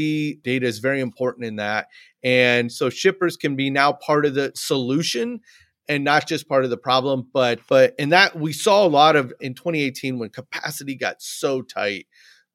data 0.43 0.65
is 0.65 0.79
very 0.79 1.01
important 1.01 1.45
in 1.45 1.57
that. 1.57 1.87
And 2.23 2.71
so 2.71 2.89
shippers 2.89 3.37
can 3.37 3.55
be 3.55 3.69
now 3.69 3.93
part 3.93 4.25
of 4.25 4.35
the 4.35 4.51
solution 4.55 5.41
and 5.87 6.03
not 6.03 6.27
just 6.27 6.47
part 6.47 6.63
of 6.63 6.69
the 6.69 6.77
problem 6.77 7.27
but 7.33 7.59
but 7.67 7.95
in 7.97 8.09
that 8.09 8.37
we 8.37 8.53
saw 8.53 8.85
a 8.85 8.87
lot 8.87 9.15
of 9.15 9.33
in 9.41 9.53
2018 9.53 10.19
when 10.19 10.29
capacity 10.29 10.95
got 10.95 11.21
so 11.21 11.61
tight 11.61 12.05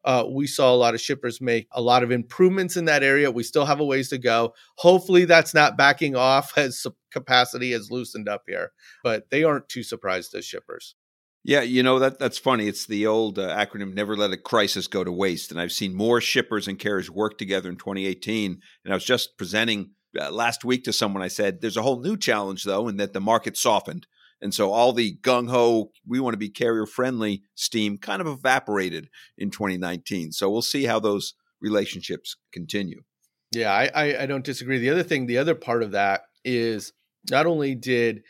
uh, 0.07 0.25
we 0.31 0.47
saw 0.47 0.73
a 0.73 0.77
lot 0.77 0.95
of 0.95 1.01
shippers 1.01 1.40
make 1.40 1.66
a 1.73 1.83
lot 1.83 2.05
of 2.05 2.12
improvements 2.12 2.77
in 2.77 2.85
that 2.85 3.03
area. 3.03 3.31
We 3.31 3.42
still 3.42 3.66
have 3.66 3.81
a 3.81 3.85
ways 3.85 4.09
to 4.11 4.19
go. 4.19 4.55
Hopefully, 4.79 5.25
that's 5.25 5.53
not 5.53 5.77
backing 5.77 6.14
off 6.14 6.57
as 6.57 6.87
capacity 7.11 7.73
has 7.73 7.90
loosened 7.90 8.29
up 8.29 8.45
here, 8.47 8.71
but 9.03 9.29
they 9.31 9.42
aren't 9.42 9.69
too 9.69 9.83
surprised 9.83 10.35
as 10.35 10.45
shippers. 10.45 10.95
Yeah, 11.42 11.62
you 11.62 11.83
know 11.83 11.99
that 11.99 12.19
that's 12.19 12.38
funny. 12.38 12.66
It's 12.66 12.87
the 12.87 13.07
old 13.07 13.38
uh, 13.38 13.57
acronym 13.57 13.95
"Never 13.95 14.16
let 14.16 14.33
a 14.33 14.37
crisis 14.37 14.87
go 14.87 15.05
to 15.05 15.12
waste." 15.12 15.51
And 15.51 15.61
I've 15.61 15.73
seen 15.73 15.95
more 15.95 16.21
shippers 16.21 16.66
and 16.66 16.79
carriers 16.79 17.11
work 17.11 17.38
together 17.38 17.69
in 17.69 17.77
2018. 17.77 18.61
And 18.85 18.92
I 18.92 18.97
was 18.97 19.05
just 19.05 19.37
presenting 19.38 19.90
uh, 20.21 20.31
last 20.31 20.64
week 20.64 20.85
to 20.85 20.92
someone. 20.92 21.23
I 21.23 21.29
said, 21.29 21.61
"There's 21.61 21.77
a 21.77 21.83
whole 21.83 22.01
new 22.01 22.16
challenge 22.16 22.64
though, 22.64 22.88
in 22.88 22.97
that 22.97 23.12
the 23.12 23.21
market 23.21 23.57
softened." 23.57 24.07
And 24.40 24.53
so 24.53 24.72
all 24.72 24.92
the 24.92 25.16
gung 25.22 25.49
ho, 25.49 25.90
we 26.07 26.20
want 26.20 26.35
to 26.35 26.38
be 26.38 26.49
carrier 26.49 26.87
friendly 26.87 27.42
steam 27.55 27.99
kind 27.99 28.20
of 28.20 28.27
evaporated 28.27 29.09
in 29.38 29.51
2019. 29.51 30.33
So 30.33 30.51
we'll 30.51 30.62
see 30.62 30.85
how 30.85 31.01
those 31.01 31.35
relationships 31.61 32.37
continue. 32.53 33.03
Yeah, 33.53 33.72
I, 33.72 33.90
I, 33.94 34.22
I 34.22 34.27
don't 34.27 34.44
disagree. 34.44 34.79
The 34.79 34.90
other 34.90 35.03
thing, 35.03 35.27
the 35.27 35.38
other 35.38 35.55
part 35.55 35.83
of 35.83 35.92
that 35.92 36.22
is 36.44 36.92
not 37.31 37.46
only 37.46 37.75
did 37.75 38.22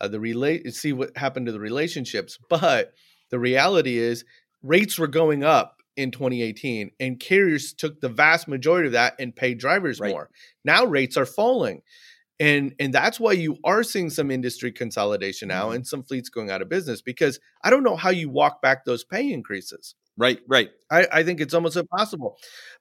uh, 0.00 0.08
the 0.08 0.20
relate 0.20 0.72
see 0.74 0.92
what 0.92 1.16
happened 1.16 1.46
to 1.46 1.52
the 1.52 1.60
relationships, 1.60 2.38
but 2.50 2.92
the 3.30 3.38
reality 3.38 3.98
is 3.98 4.24
rates 4.62 4.98
were 4.98 5.06
going 5.06 5.44
up 5.44 5.80
in 5.96 6.10
2018 6.10 6.90
and 6.98 7.20
carriers 7.20 7.72
took 7.72 8.00
the 8.00 8.08
vast 8.08 8.48
majority 8.48 8.86
of 8.86 8.92
that 8.92 9.14
and 9.18 9.34
paid 9.34 9.58
drivers 9.58 10.00
right. 10.00 10.10
more. 10.10 10.30
Now 10.64 10.84
rates 10.84 11.16
are 11.16 11.26
falling 11.26 11.82
and 12.40 12.74
and 12.78 12.92
that's 12.92 13.20
why 13.20 13.32
you 13.32 13.56
are 13.64 13.82
seeing 13.82 14.10
some 14.10 14.30
industry 14.30 14.72
consolidation 14.72 15.48
now 15.48 15.66
mm-hmm. 15.66 15.76
and 15.76 15.86
some 15.86 16.02
fleets 16.02 16.28
going 16.28 16.50
out 16.50 16.62
of 16.62 16.68
business 16.68 17.00
because 17.00 17.38
i 17.62 17.70
don't 17.70 17.82
know 17.82 17.96
how 17.96 18.10
you 18.10 18.28
walk 18.28 18.60
back 18.60 18.84
those 18.84 19.04
pay 19.04 19.32
increases 19.32 19.94
right 20.16 20.40
right 20.48 20.70
i, 20.90 21.06
I 21.12 21.22
think 21.22 21.40
it's 21.40 21.54
almost 21.54 21.76
impossible 21.76 22.36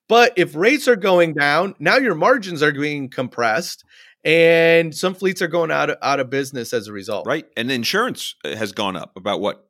but 0.09 0.33
if 0.37 0.55
rates 0.55 0.87
are 0.87 0.95
going 0.95 1.33
down 1.33 1.75
now 1.79 1.97
your 1.97 2.15
margins 2.15 2.63
are 2.63 2.71
being 2.71 3.09
compressed 3.09 3.83
and 4.25 4.95
some 4.95 5.13
fleets 5.13 5.41
are 5.41 5.47
going 5.47 5.69
out 5.69 5.89
of, 5.89 5.97
out 6.01 6.19
of 6.19 6.29
business 6.29 6.73
as 6.73 6.87
a 6.87 6.93
result 6.93 7.27
right 7.27 7.45
and 7.55 7.71
insurance 7.71 8.35
uh, 8.45 8.55
has 8.55 8.71
gone 8.71 8.95
up 8.95 9.15
about 9.15 9.39
what 9.39 9.67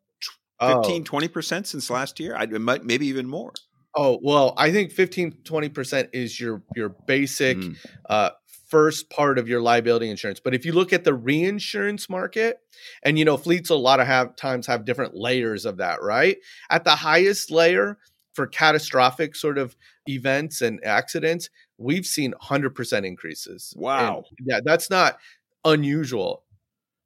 15 0.62 1.02
oh. 1.02 1.20
20% 1.20 1.66
since 1.66 1.90
last 1.90 2.22
year 2.22 2.36
I, 2.38 2.46
might, 2.46 2.86
maybe 2.86 3.08
even 3.08 3.28
more 3.28 3.52
Oh, 3.96 4.20
well, 4.24 4.56
I 4.58 4.72
think 4.72 4.92
15 4.92 5.44
20% 5.44 6.10
is 6.14 6.40
your 6.40 6.64
your 6.76 6.90
basic 6.90 7.58
mm. 7.58 7.78
uh, 8.10 8.32
first 8.74 9.12
part 9.12 9.38
of 9.38 9.48
your 9.48 9.62
liability 9.62 10.10
insurance. 10.10 10.40
But 10.40 10.56
if 10.56 10.66
you 10.66 10.74
look 10.74 10.92
at 10.92 11.04
the 11.04 11.14
reinsurance 11.14 12.10
market, 12.10 12.58
and 13.04 13.20
you 13.20 13.24
know, 13.24 13.38
fleets 13.38 13.70
a 13.70 13.76
lot 13.76 14.00
of 14.00 14.08
have, 14.08 14.36
times 14.36 14.66
have 14.66 14.84
different 14.84 15.14
layers 15.14 15.64
of 15.64 15.78
that, 15.78 16.02
right? 16.02 16.38
At 16.72 16.84
the 16.84 16.96
highest 16.96 17.52
layer 17.52 18.00
for 18.34 18.48
catastrophic 18.48 19.36
sort 19.36 19.60
of 19.60 19.76
events 20.10 20.60
and 20.64 20.84
accidents, 20.84 21.52
we've 21.78 22.08
seen 22.08 22.34
100% 22.42 23.06
increases. 23.06 23.76
Wow. 23.78 24.24
And 24.40 24.48
yeah, 24.48 24.60
that's 24.66 24.90
not 24.90 25.20
unusual. 25.64 26.44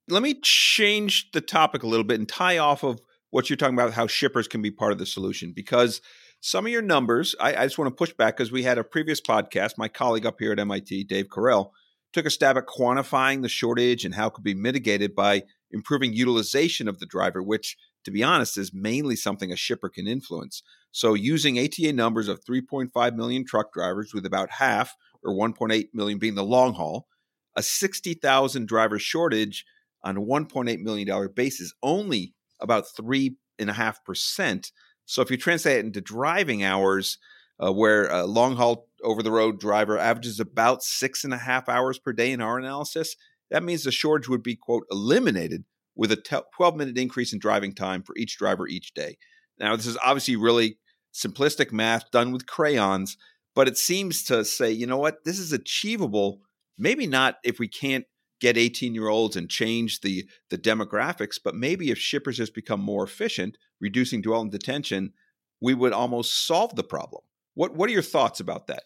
Let 0.07 0.23
me 0.23 0.35
change 0.41 1.31
the 1.33 1.41
topic 1.41 1.83
a 1.83 1.87
little 1.87 2.05
bit 2.05 2.17
and 2.17 2.29
tie 2.29 2.59
off 2.59 2.85
of 2.85 3.01
what 3.31 3.49
you're 3.49 3.57
talking 3.57 3.75
about, 3.75 3.91
how 3.91 4.07
shippers 4.07 4.47
can 4.47 4.61
be 4.61 4.71
part 4.71 4.93
of 4.93 4.99
the 4.99 5.05
solution. 5.05 5.51
Because 5.51 5.99
some 6.39 6.65
of 6.65 6.71
your 6.71 6.81
numbers, 6.81 7.35
I, 7.39 7.55
I 7.55 7.65
just 7.65 7.77
want 7.77 7.89
to 7.89 7.95
push 7.95 8.13
back 8.13 8.37
because 8.37 8.51
we 8.51 8.63
had 8.63 8.77
a 8.77 8.83
previous 8.83 9.21
podcast, 9.21 9.77
my 9.77 9.87
colleague 9.87 10.25
up 10.25 10.37
here 10.39 10.51
at 10.51 10.59
MIT, 10.59 11.05
Dave 11.05 11.27
Correll, 11.27 11.71
took 12.13 12.25
a 12.25 12.29
stab 12.29 12.57
at 12.57 12.67
quantifying 12.67 13.41
the 13.41 13.49
shortage 13.49 14.05
and 14.05 14.15
how 14.15 14.27
it 14.27 14.33
could 14.33 14.43
be 14.43 14.53
mitigated 14.53 15.15
by 15.15 15.43
improving 15.71 16.13
utilization 16.13 16.87
of 16.87 16.99
the 16.99 17.05
driver, 17.05 17.43
which, 17.43 17.75
to 18.05 18.11
be 18.11 18.23
honest, 18.23 18.57
is 18.57 18.71
mainly 18.73 19.15
something 19.15 19.51
a 19.51 19.55
shipper 19.55 19.89
can 19.89 20.07
influence. 20.07 20.63
So, 20.91 21.13
using 21.13 21.59
ATA 21.59 21.93
numbers 21.93 22.27
of 22.27 22.43
3.5 22.43 23.15
million 23.15 23.45
truck 23.45 23.73
drivers, 23.73 24.13
with 24.13 24.25
about 24.25 24.51
half 24.51 24.95
or 25.23 25.33
1.8 25.33 25.89
million 25.93 26.17
being 26.17 26.35
the 26.35 26.43
long 26.43 26.73
haul, 26.73 27.07
a 27.55 27.63
60,000 27.63 28.67
driver 28.67 28.99
shortage 28.99 29.65
on 30.03 30.17
a 30.17 30.21
$1.8 30.21 30.79
million 30.79 31.29
base 31.35 31.59
is 31.59 31.73
only 31.83 32.33
about 32.61 32.85
3.5%. 32.99 34.71
So 35.07 35.21
if 35.21 35.31
you 35.31 35.37
translate 35.37 35.77
it 35.77 35.85
into 35.85 36.01
driving 36.01 36.63
hours, 36.63 37.17
uh, 37.59 37.71
where 37.71 38.07
a 38.07 38.25
long 38.25 38.55
haul 38.55 38.87
over 39.03 39.23
the 39.23 39.31
road 39.31 39.59
driver 39.59 39.97
averages 39.97 40.39
about 40.39 40.83
six 40.83 41.23
and 41.23 41.33
a 41.33 41.37
half 41.37 41.67
hours 41.67 41.97
per 41.97 42.13
day 42.13 42.31
in 42.31 42.41
our 42.41 42.59
analysis, 42.59 43.15
that 43.49 43.63
means 43.63 43.83
the 43.83 43.91
shortage 43.91 44.29
would 44.29 44.43
be, 44.43 44.55
quote, 44.55 44.83
eliminated 44.91 45.63
with 45.95 46.11
a 46.11 46.43
12 46.55 46.75
minute 46.75 46.97
increase 46.97 47.33
in 47.33 47.39
driving 47.39 47.73
time 47.73 48.03
for 48.03 48.15
each 48.17 48.37
driver 48.37 48.67
each 48.67 48.93
day. 48.93 49.17
Now, 49.59 49.75
this 49.75 49.87
is 49.87 49.97
obviously 50.03 50.35
really 50.35 50.77
simplistic 51.13 51.71
math 51.71 52.11
done 52.11 52.31
with 52.31 52.45
crayons, 52.45 53.17
but 53.55 53.67
it 53.67 53.77
seems 53.77 54.23
to 54.25 54.45
say, 54.45 54.71
you 54.71 54.85
know 54.85 54.97
what, 54.97 55.23
this 55.23 55.39
is 55.39 55.51
achievable. 55.51 56.41
Maybe 56.77 57.07
not 57.07 57.37
if 57.43 57.57
we 57.57 57.67
can't 57.67 58.05
get 58.39 58.57
18 58.57 58.93
year 58.93 59.07
olds 59.07 59.35
and 59.35 59.49
change 59.49 60.01
the 60.01 60.27
the 60.49 60.57
demographics, 60.57 61.39
but 61.43 61.55
maybe 61.55 61.89
if 61.89 61.97
shippers 61.97 62.37
just 62.37 62.53
become 62.53 62.81
more 62.81 63.03
efficient, 63.03 63.57
reducing 63.79 64.21
dwell 64.21 64.41
and 64.41 64.51
detention, 64.51 65.13
we 65.61 65.73
would 65.73 65.93
almost 65.93 66.45
solve 66.45 66.75
the 66.75 66.83
problem. 66.83 67.23
What 67.53 67.75
what 67.75 67.89
are 67.89 67.93
your 67.93 68.01
thoughts 68.01 68.39
about 68.39 68.67
that? 68.67 68.83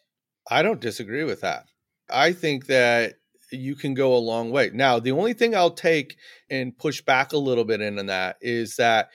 I 0.50 0.62
don't 0.62 0.82
disagree 0.82 1.24
with 1.24 1.42
that. 1.42 1.66
I 2.10 2.34
think 2.34 2.68
that 2.68 3.16
you 3.52 3.76
can 3.76 3.94
go 3.94 4.16
a 4.16 4.18
long 4.18 4.52
way. 4.52 4.72
Now, 4.74 5.00
the 5.00 5.12
only 5.12 5.34
thing 5.34 5.56
I'll 5.56 5.72
take 5.72 6.18
and 6.50 6.78
push 6.78 7.02
back 7.02 7.34
a 7.34 7.38
little 7.38 7.66
bit 7.66 7.82
into 7.82 8.04
that 8.04 8.38
is 8.42 8.78
that 8.78 9.10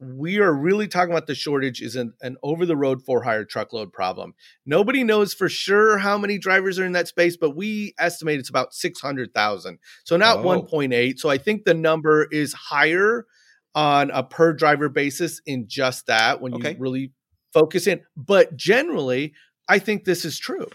we 0.00 0.38
are 0.38 0.52
really 0.52 0.88
talking 0.88 1.12
about 1.12 1.26
the 1.26 1.34
shortage 1.34 1.82
is 1.82 1.94
an, 1.94 2.14
an 2.22 2.36
over 2.42 2.64
the 2.64 2.76
road 2.76 3.02
for 3.04 3.22
hire 3.22 3.44
truckload 3.44 3.92
problem. 3.92 4.34
Nobody 4.64 5.04
knows 5.04 5.34
for 5.34 5.48
sure 5.48 5.98
how 5.98 6.16
many 6.16 6.38
drivers 6.38 6.78
are 6.78 6.86
in 6.86 6.92
that 6.92 7.08
space, 7.08 7.36
but 7.36 7.54
we 7.54 7.94
estimate 7.98 8.40
it's 8.40 8.48
about 8.48 8.72
600,000. 8.72 9.78
So 10.04 10.16
not 10.16 10.38
oh. 10.38 10.62
1.8. 10.62 11.18
So 11.18 11.28
I 11.28 11.36
think 11.36 11.64
the 11.64 11.74
number 11.74 12.26
is 12.30 12.54
higher 12.54 13.26
on 13.74 14.10
a 14.10 14.22
per 14.22 14.54
driver 14.54 14.88
basis 14.88 15.40
in 15.44 15.68
just 15.68 16.06
that 16.06 16.40
when 16.40 16.54
okay. 16.54 16.72
you 16.72 16.76
really 16.78 17.12
focus 17.52 17.86
in. 17.86 18.00
But 18.16 18.56
generally, 18.56 19.34
I 19.68 19.78
think 19.78 20.04
this 20.04 20.24
is 20.24 20.38
true. 20.38 20.68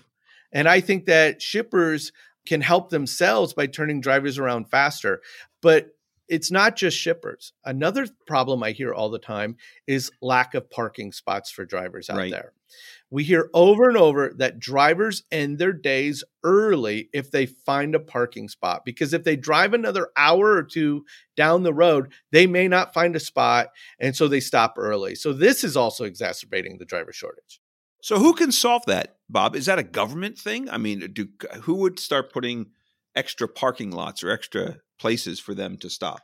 And 0.51 0.69
I 0.69 0.81
think 0.81 1.05
that 1.05 1.41
shippers 1.41 2.11
can 2.45 2.61
help 2.61 2.91
themselves 2.91 3.53
by 3.53 3.65
turning 3.65 4.01
drivers 4.01 4.37
around 4.37 4.69
faster. 4.69 5.21
But 5.61 5.94
it's 6.27 6.51
not 6.51 6.75
just 6.75 6.97
shippers. 6.97 7.53
Another 7.63 8.07
problem 8.27 8.63
I 8.63 8.71
hear 8.71 8.93
all 8.93 9.09
the 9.09 9.19
time 9.19 9.57
is 9.87 10.11
lack 10.21 10.53
of 10.53 10.69
parking 10.69 11.11
spots 11.11 11.51
for 11.51 11.65
drivers 11.65 12.09
out 12.09 12.17
right. 12.17 12.31
there. 12.31 12.53
We 13.11 13.23
hear 13.23 13.49
over 13.53 13.87
and 13.87 13.97
over 13.97 14.33
that 14.37 14.59
drivers 14.59 15.23
end 15.31 15.59
their 15.59 15.71
days 15.71 16.23
early 16.43 17.09
if 17.13 17.31
they 17.31 17.45
find 17.45 17.95
a 17.95 17.99
parking 17.99 18.49
spot 18.49 18.83
because 18.83 19.13
if 19.13 19.23
they 19.23 19.35
drive 19.35 19.73
another 19.73 20.09
hour 20.17 20.53
or 20.53 20.63
two 20.63 21.05
down 21.37 21.63
the 21.63 21.73
road, 21.73 22.11
they 22.31 22.47
may 22.47 22.67
not 22.67 22.93
find 22.93 23.15
a 23.15 23.19
spot 23.19 23.69
and 23.99 24.15
so 24.15 24.27
they 24.27 24.39
stop 24.39 24.75
early. 24.77 25.15
So 25.15 25.31
this 25.31 25.63
is 25.63 25.77
also 25.77 26.03
exacerbating 26.03 26.77
the 26.77 26.85
driver 26.85 27.13
shortage. 27.13 27.61
So 28.01 28.19
who 28.19 28.33
can 28.33 28.51
solve 28.51 28.83
that, 28.87 29.17
Bob? 29.29 29.55
Is 29.55 29.65
that 29.67 29.79
a 29.79 29.83
government 29.83 30.37
thing? 30.37 30.69
I 30.69 30.77
mean, 30.77 31.11
do 31.13 31.27
who 31.61 31.75
would 31.75 31.99
start 31.99 32.31
putting 32.31 32.67
extra 33.15 33.47
parking 33.47 33.91
lots 33.91 34.23
or 34.23 34.29
extra 34.29 34.77
places 34.99 35.39
for 35.39 35.53
them 35.53 35.77
to 35.77 35.89
stop. 35.89 36.21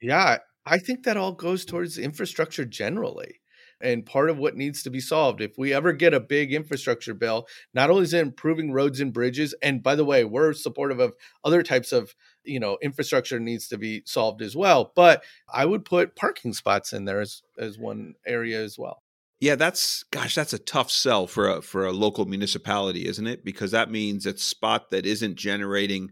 Yeah, 0.00 0.38
I 0.66 0.78
think 0.78 1.04
that 1.04 1.16
all 1.16 1.32
goes 1.32 1.64
towards 1.64 1.98
infrastructure 1.98 2.64
generally. 2.64 3.40
And 3.80 4.04
part 4.04 4.28
of 4.28 4.38
what 4.38 4.56
needs 4.56 4.82
to 4.82 4.90
be 4.90 4.98
solved, 4.98 5.40
if 5.40 5.52
we 5.56 5.72
ever 5.72 5.92
get 5.92 6.12
a 6.12 6.18
big 6.18 6.52
infrastructure 6.52 7.14
bill, 7.14 7.46
not 7.74 7.90
only 7.90 8.02
is 8.02 8.12
it 8.12 8.20
improving 8.20 8.72
roads 8.72 8.98
and 8.98 9.12
bridges, 9.12 9.54
and 9.62 9.84
by 9.84 9.94
the 9.94 10.04
way, 10.04 10.24
we're 10.24 10.52
supportive 10.52 10.98
of 10.98 11.14
other 11.44 11.62
types 11.62 11.92
of, 11.92 12.12
you 12.42 12.58
know, 12.58 12.76
infrastructure 12.82 13.38
needs 13.38 13.68
to 13.68 13.78
be 13.78 14.02
solved 14.04 14.42
as 14.42 14.56
well. 14.56 14.92
But 14.96 15.22
I 15.52 15.64
would 15.64 15.84
put 15.84 16.16
parking 16.16 16.52
spots 16.54 16.92
in 16.92 17.04
there 17.04 17.20
as, 17.20 17.42
as 17.56 17.78
one 17.78 18.14
area 18.26 18.60
as 18.60 18.76
well. 18.76 19.02
Yeah, 19.40 19.54
that's 19.54 20.02
gosh, 20.10 20.34
that's 20.34 20.52
a 20.52 20.58
tough 20.58 20.90
sell 20.90 21.28
for 21.28 21.48
a 21.48 21.62
for 21.62 21.86
a 21.86 21.92
local 21.92 22.26
municipality, 22.26 23.06
isn't 23.06 23.26
it? 23.28 23.44
Because 23.44 23.70
that 23.70 23.90
means 23.90 24.26
a 24.26 24.36
spot 24.36 24.90
that 24.90 25.06
isn't 25.06 25.36
generating 25.36 26.10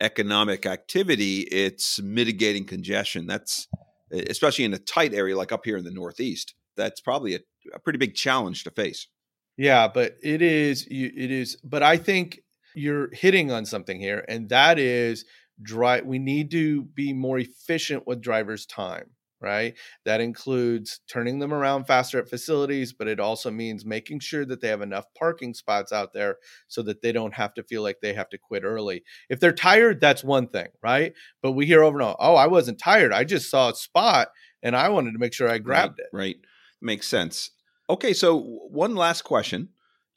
economic 0.00 0.66
activity, 0.66 1.40
it's 1.40 2.00
mitigating 2.02 2.64
congestion. 2.64 3.26
That's 3.26 3.68
especially 4.12 4.64
in 4.64 4.74
a 4.74 4.78
tight 4.78 5.14
area 5.14 5.36
like 5.36 5.52
up 5.52 5.64
here 5.64 5.76
in 5.76 5.84
the 5.84 5.90
Northeast. 5.90 6.54
That's 6.76 7.00
probably 7.00 7.34
a, 7.34 7.40
a 7.74 7.78
pretty 7.78 7.98
big 7.98 8.14
challenge 8.14 8.64
to 8.64 8.70
face. 8.70 9.08
Yeah, 9.56 9.88
but 9.88 10.16
it 10.22 10.42
is. 10.42 10.86
It 10.90 11.30
is. 11.30 11.56
But 11.62 11.82
I 11.82 11.96
think 11.96 12.40
you're 12.74 13.10
hitting 13.12 13.52
on 13.52 13.66
something 13.66 14.00
here, 14.00 14.24
and 14.28 14.48
that 14.48 14.78
is 14.78 15.24
drive. 15.62 16.06
We 16.06 16.18
need 16.18 16.50
to 16.50 16.82
be 16.82 17.12
more 17.12 17.38
efficient 17.38 18.06
with 18.06 18.20
drivers' 18.20 18.66
time 18.66 19.10
right? 19.44 19.74
That 20.04 20.20
includes 20.20 21.00
turning 21.06 21.38
them 21.38 21.52
around 21.52 21.84
faster 21.84 22.18
at 22.18 22.28
facilities, 22.28 22.92
but 22.92 23.06
it 23.06 23.20
also 23.20 23.50
means 23.50 23.84
making 23.84 24.20
sure 24.20 24.46
that 24.46 24.60
they 24.60 24.68
have 24.68 24.80
enough 24.80 25.04
parking 25.16 25.52
spots 25.52 25.92
out 25.92 26.14
there 26.14 26.38
so 26.66 26.82
that 26.82 27.02
they 27.02 27.12
don't 27.12 27.34
have 27.34 27.52
to 27.54 27.62
feel 27.62 27.82
like 27.82 27.98
they 28.00 28.14
have 28.14 28.30
to 28.30 28.38
quit 28.38 28.64
early. 28.64 29.04
If 29.28 29.38
they're 29.38 29.52
tired, 29.52 30.00
that's 30.00 30.24
one 30.24 30.48
thing, 30.48 30.68
right? 30.82 31.12
But 31.42 31.52
we 31.52 31.66
hear 31.66 31.82
over 31.82 31.98
and 31.98 32.08
over, 32.08 32.16
oh, 32.18 32.34
I 32.34 32.46
wasn't 32.46 32.78
tired. 32.78 33.12
I 33.12 33.24
just 33.24 33.50
saw 33.50 33.70
a 33.70 33.74
spot 33.74 34.28
and 34.62 34.74
I 34.74 34.88
wanted 34.88 35.12
to 35.12 35.18
make 35.18 35.34
sure 35.34 35.48
I 35.48 35.58
grabbed 35.58 35.98
right, 35.98 36.06
it. 36.06 36.16
Right. 36.16 36.36
Makes 36.80 37.06
sense. 37.06 37.50
Okay, 37.90 38.14
so 38.14 38.38
one 38.38 38.96
last 38.96 39.22
question. 39.22 39.68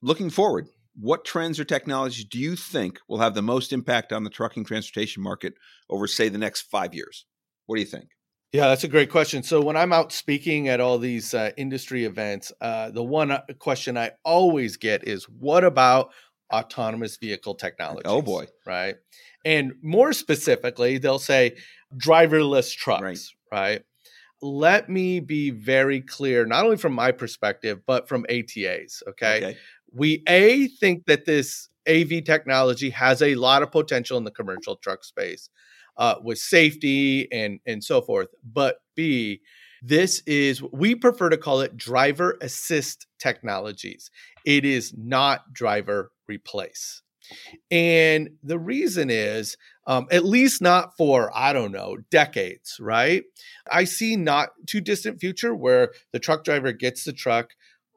Looking 0.02 0.30
forward, 0.30 0.68
what 1.00 1.26
trends 1.26 1.60
or 1.60 1.66
technologies 1.66 2.26
do 2.26 2.40
you 2.40 2.56
think 2.56 3.00
will 3.08 3.20
have 3.20 3.36
the 3.36 3.42
most 3.42 3.74
impact 3.74 4.14
on 4.14 4.24
the 4.24 4.30
trucking 4.30 4.66
transportation 4.66 5.22
market 5.22 5.54
over, 5.90 6.08
say, 6.08 6.30
the 6.30 6.38
next 6.38 6.62
five 6.62 6.96
years? 6.96 7.26
What 7.66 7.76
do 7.76 7.82
you 7.82 7.88
think? 7.88 8.10
Yeah, 8.58 8.70
that's 8.70 8.84
a 8.84 8.88
great 8.88 9.12
question. 9.12 9.44
So 9.44 9.62
when 9.62 9.78
I'm 9.78 9.94
out 9.94 10.12
speaking 10.12 10.68
at 10.68 10.82
all 10.82 10.98
these 10.98 11.36
uh, 11.36 11.52
industry 11.58 12.06
events, 12.06 12.52
uh, 12.60 12.90
the 12.90 13.04
one 13.04 13.30
uh, 13.30 13.42
question 13.60 13.96
I 14.00 14.14
always 14.26 14.78
get 14.78 15.08
is, 15.08 15.26
"What 15.26 15.64
about 15.64 16.12
autonomous 16.52 17.18
vehicle 17.18 17.54
technology?" 17.54 18.02
Oh 18.06 18.24
boy, 18.24 18.48
right? 18.66 18.96
And 19.46 19.74
more 19.84 20.12
specifically, 20.12 20.98
they'll 20.98 21.20
say 21.20 21.58
driverless 21.96 22.76
trucks, 22.76 23.36
right? 23.52 23.60
right? 23.60 23.82
Let 24.42 24.90
me 24.90 25.20
be 25.20 25.52
very 25.52 26.02
clear, 26.02 26.44
not 26.48 26.66
only 26.66 26.78
from 26.78 26.94
my 26.94 27.12
perspective, 27.12 27.82
but 27.86 28.10
from 28.10 28.26
ATA's. 28.28 29.04
Okay, 29.08 29.38
okay. 29.38 29.58
we 29.94 30.24
a 30.28 30.68
think 30.68 31.06
that 31.06 31.26
this 31.26 31.70
AV 31.88 32.24
technology 32.26 32.90
has 32.90 33.22
a 33.22 33.36
lot 33.36 33.62
of 33.62 33.72
potential 33.72 34.18
in 34.18 34.24
the 34.24 34.32
commercial 34.32 34.78
truck 34.78 35.04
space 35.04 35.52
uh, 35.98 36.16
with 36.24 36.38
safety 36.38 37.32
and 37.32 37.60
and 37.66 37.84
so 37.84 38.02
forth. 38.02 38.28
But 38.44 38.78
B, 38.96 39.42
this 39.82 40.22
is 40.26 40.62
we 40.62 40.96
prefer 40.96 41.30
to 41.30 41.38
call 41.38 41.62
it 41.62 41.78
driver 41.78 42.38
assist 42.42 43.08
technologies. 43.20 44.10
It 44.46 44.66
is 44.66 44.94
not 44.98 45.54
driver 45.54 46.12
replace. 46.28 47.02
And 47.70 48.30
the 48.42 48.58
reason 48.58 49.10
is, 49.10 49.58
um, 49.86 50.08
at 50.12 50.24
least 50.24 50.62
not 50.62 50.96
for, 50.98 51.30
I 51.36 51.52
don't 51.52 51.74
know, 51.74 51.98
decades, 52.10 52.78
right? 52.80 53.24
I 53.70 53.84
see 53.84 54.16
not 54.16 54.50
too 54.66 54.80
distant 54.80 55.20
future 55.20 55.54
where 55.54 55.92
the 56.14 56.20
truck 56.20 56.46
driver 56.46 56.72
gets 56.72 57.04
the 57.04 57.12
truck 57.12 57.50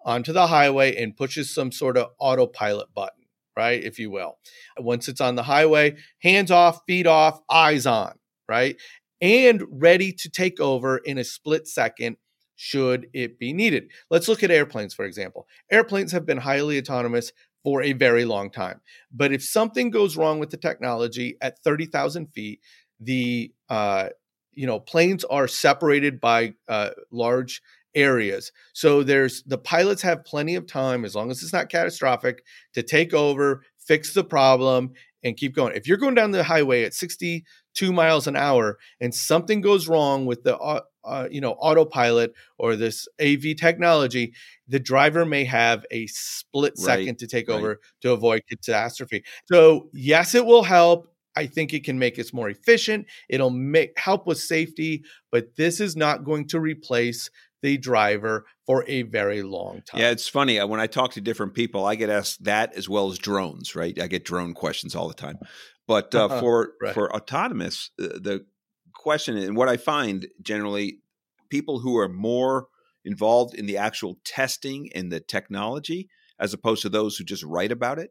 onto 0.04 0.32
the 0.32 0.48
highway 0.48 0.96
and 0.96 1.16
pushes 1.16 1.54
some 1.54 1.70
sort 1.70 1.96
of 1.96 2.08
autopilot 2.18 2.92
button 2.92 3.19
right? 3.56 3.82
If 3.82 3.98
you 3.98 4.10
will. 4.10 4.38
Once 4.78 5.08
it's 5.08 5.20
on 5.20 5.34
the 5.34 5.42
highway, 5.42 5.96
hands 6.22 6.50
off, 6.50 6.80
feet 6.86 7.06
off, 7.06 7.40
eyes 7.50 7.86
on, 7.86 8.14
right? 8.48 8.76
And 9.20 9.62
ready 9.70 10.12
to 10.12 10.30
take 10.30 10.60
over 10.60 10.98
in 10.98 11.18
a 11.18 11.24
split 11.24 11.68
second 11.68 12.16
should 12.56 13.08
it 13.14 13.38
be 13.38 13.52
needed. 13.52 13.90
Let's 14.10 14.28
look 14.28 14.42
at 14.42 14.50
airplanes, 14.50 14.92
for 14.94 15.04
example. 15.04 15.46
Airplanes 15.70 16.12
have 16.12 16.26
been 16.26 16.38
highly 16.38 16.78
autonomous 16.78 17.32
for 17.62 17.82
a 17.82 17.92
very 17.92 18.24
long 18.24 18.50
time. 18.50 18.80
But 19.12 19.32
if 19.32 19.42
something 19.42 19.90
goes 19.90 20.16
wrong 20.16 20.38
with 20.38 20.50
the 20.50 20.56
technology 20.56 21.36
at 21.40 21.58
30,000 21.60 22.26
feet, 22.26 22.60
the 23.00 23.52
uh, 23.68 24.10
you 24.52 24.66
know 24.66 24.78
planes 24.78 25.24
are 25.24 25.48
separated 25.48 26.20
by 26.20 26.54
uh, 26.68 26.90
large 27.10 27.62
areas. 27.94 28.52
So 28.72 29.02
there's 29.02 29.42
the 29.44 29.58
pilots 29.58 30.02
have 30.02 30.24
plenty 30.24 30.54
of 30.54 30.66
time, 30.66 31.04
as 31.04 31.14
long 31.14 31.30
as 31.30 31.42
it's 31.42 31.52
not 31.52 31.68
catastrophic, 31.68 32.44
to 32.74 32.82
take 32.82 33.14
over, 33.14 33.62
fix 33.78 34.14
the 34.14 34.24
problem, 34.24 34.92
and 35.22 35.36
keep 35.36 35.54
going. 35.54 35.74
If 35.74 35.86
you're 35.86 35.98
going 35.98 36.14
down 36.14 36.30
the 36.30 36.44
highway 36.44 36.84
at 36.84 36.94
62 36.94 37.92
miles 37.92 38.26
an 38.26 38.36
hour 38.36 38.78
and 39.00 39.14
something 39.14 39.60
goes 39.60 39.88
wrong 39.88 40.26
with 40.26 40.42
the 40.44 40.56
uh, 40.58 40.80
uh, 41.04 41.28
you 41.30 41.40
know 41.40 41.52
autopilot 41.52 42.32
or 42.58 42.76
this 42.76 43.08
AV 43.20 43.56
technology, 43.58 44.34
the 44.68 44.80
driver 44.80 45.24
may 45.24 45.44
have 45.44 45.84
a 45.90 46.06
split 46.06 46.78
second 46.78 47.06
right, 47.06 47.18
to 47.18 47.26
take 47.26 47.48
right. 47.48 47.56
over 47.56 47.80
to 48.02 48.12
avoid 48.12 48.42
catastrophe. 48.48 49.24
So 49.46 49.88
yes, 49.92 50.34
it 50.34 50.46
will 50.46 50.64
help. 50.64 51.06
I 51.36 51.46
think 51.46 51.72
it 51.72 51.84
can 51.84 51.98
make 51.98 52.18
us 52.18 52.32
more 52.32 52.50
efficient. 52.50 53.06
It'll 53.28 53.50
make 53.50 53.96
help 53.96 54.26
with 54.26 54.38
safety, 54.38 55.04
but 55.30 55.56
this 55.56 55.80
is 55.80 55.96
not 55.96 56.24
going 56.24 56.48
to 56.48 56.58
replace 56.58 57.30
the 57.62 57.76
driver 57.76 58.46
for 58.66 58.84
a 58.88 59.02
very 59.02 59.42
long 59.42 59.82
time. 59.82 60.00
Yeah, 60.00 60.10
it's 60.10 60.28
funny. 60.28 60.58
Uh, 60.58 60.66
when 60.66 60.80
I 60.80 60.86
talk 60.86 61.12
to 61.12 61.20
different 61.20 61.54
people, 61.54 61.84
I 61.84 61.94
get 61.94 62.10
asked 62.10 62.44
that 62.44 62.74
as 62.74 62.88
well 62.88 63.10
as 63.10 63.18
drones, 63.18 63.74
right? 63.74 63.98
I 64.00 64.06
get 64.06 64.24
drone 64.24 64.54
questions 64.54 64.94
all 64.94 65.08
the 65.08 65.14
time. 65.14 65.38
But 65.86 66.14
uh, 66.14 66.26
uh-huh, 66.26 66.40
for 66.40 66.72
right. 66.80 66.94
for 66.94 67.14
autonomous, 67.14 67.90
uh, 68.00 68.06
the 68.20 68.46
question 68.94 69.36
and 69.36 69.56
what 69.56 69.68
I 69.68 69.76
find 69.76 70.26
generally, 70.42 71.00
people 71.48 71.80
who 71.80 71.98
are 71.98 72.08
more 72.08 72.68
involved 73.04 73.54
in 73.54 73.66
the 73.66 73.76
actual 73.76 74.18
testing 74.24 74.90
and 74.94 75.10
the 75.10 75.20
technology, 75.20 76.08
as 76.38 76.52
opposed 76.52 76.82
to 76.82 76.88
those 76.88 77.16
who 77.16 77.24
just 77.24 77.42
write 77.42 77.72
about 77.72 77.98
it. 77.98 78.10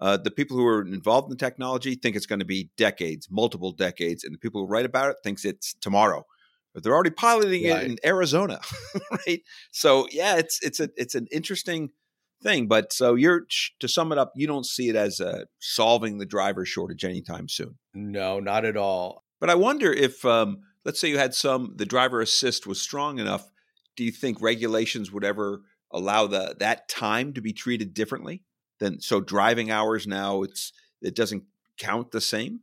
Uh, 0.00 0.16
the 0.16 0.30
people 0.30 0.56
who 0.56 0.64
are 0.64 0.86
involved 0.86 1.26
in 1.26 1.30
the 1.30 1.44
technology 1.44 1.96
think 1.96 2.14
it's 2.14 2.24
going 2.24 2.38
to 2.38 2.44
be 2.44 2.70
decades, 2.76 3.26
multiple 3.28 3.72
decades, 3.72 4.22
and 4.22 4.32
the 4.32 4.38
people 4.38 4.60
who 4.60 4.68
write 4.68 4.86
about 4.86 5.10
it 5.10 5.16
thinks 5.24 5.44
it's 5.44 5.74
tomorrow 5.80 6.24
but 6.78 6.84
they're 6.84 6.94
already 6.94 7.10
piloting 7.10 7.68
right. 7.68 7.82
it 7.82 7.90
in 7.90 7.98
Arizona, 8.04 8.60
right? 9.10 9.42
So 9.72 10.06
yeah, 10.12 10.36
it's 10.36 10.60
it's 10.62 10.78
a 10.78 10.88
it's 10.96 11.16
an 11.16 11.26
interesting 11.32 11.90
thing. 12.40 12.68
But 12.68 12.92
so 12.92 13.16
you're 13.16 13.46
to 13.80 13.88
sum 13.88 14.12
it 14.12 14.18
up, 14.18 14.32
you 14.36 14.46
don't 14.46 14.64
see 14.64 14.88
it 14.88 14.94
as 14.94 15.20
uh, 15.20 15.46
solving 15.58 16.18
the 16.18 16.24
driver 16.24 16.64
shortage 16.64 17.04
anytime 17.04 17.48
soon. 17.48 17.78
No, 17.94 18.38
not 18.38 18.64
at 18.64 18.76
all. 18.76 19.24
But 19.40 19.50
I 19.50 19.56
wonder 19.56 19.92
if, 19.92 20.24
um, 20.24 20.60
let's 20.84 21.00
say, 21.00 21.08
you 21.08 21.18
had 21.18 21.34
some 21.34 21.72
the 21.74 21.84
driver 21.84 22.20
assist 22.20 22.64
was 22.64 22.80
strong 22.80 23.18
enough. 23.18 23.50
Do 23.96 24.04
you 24.04 24.12
think 24.12 24.40
regulations 24.40 25.10
would 25.10 25.24
ever 25.24 25.62
allow 25.90 26.28
the 26.28 26.54
that 26.60 26.88
time 26.88 27.32
to 27.32 27.40
be 27.40 27.52
treated 27.52 27.92
differently 27.92 28.44
than 28.78 29.00
so 29.00 29.20
driving 29.20 29.68
hours 29.68 30.06
now? 30.06 30.44
It's 30.44 30.72
it 31.02 31.16
doesn't 31.16 31.42
count 31.76 32.12
the 32.12 32.20
same. 32.20 32.60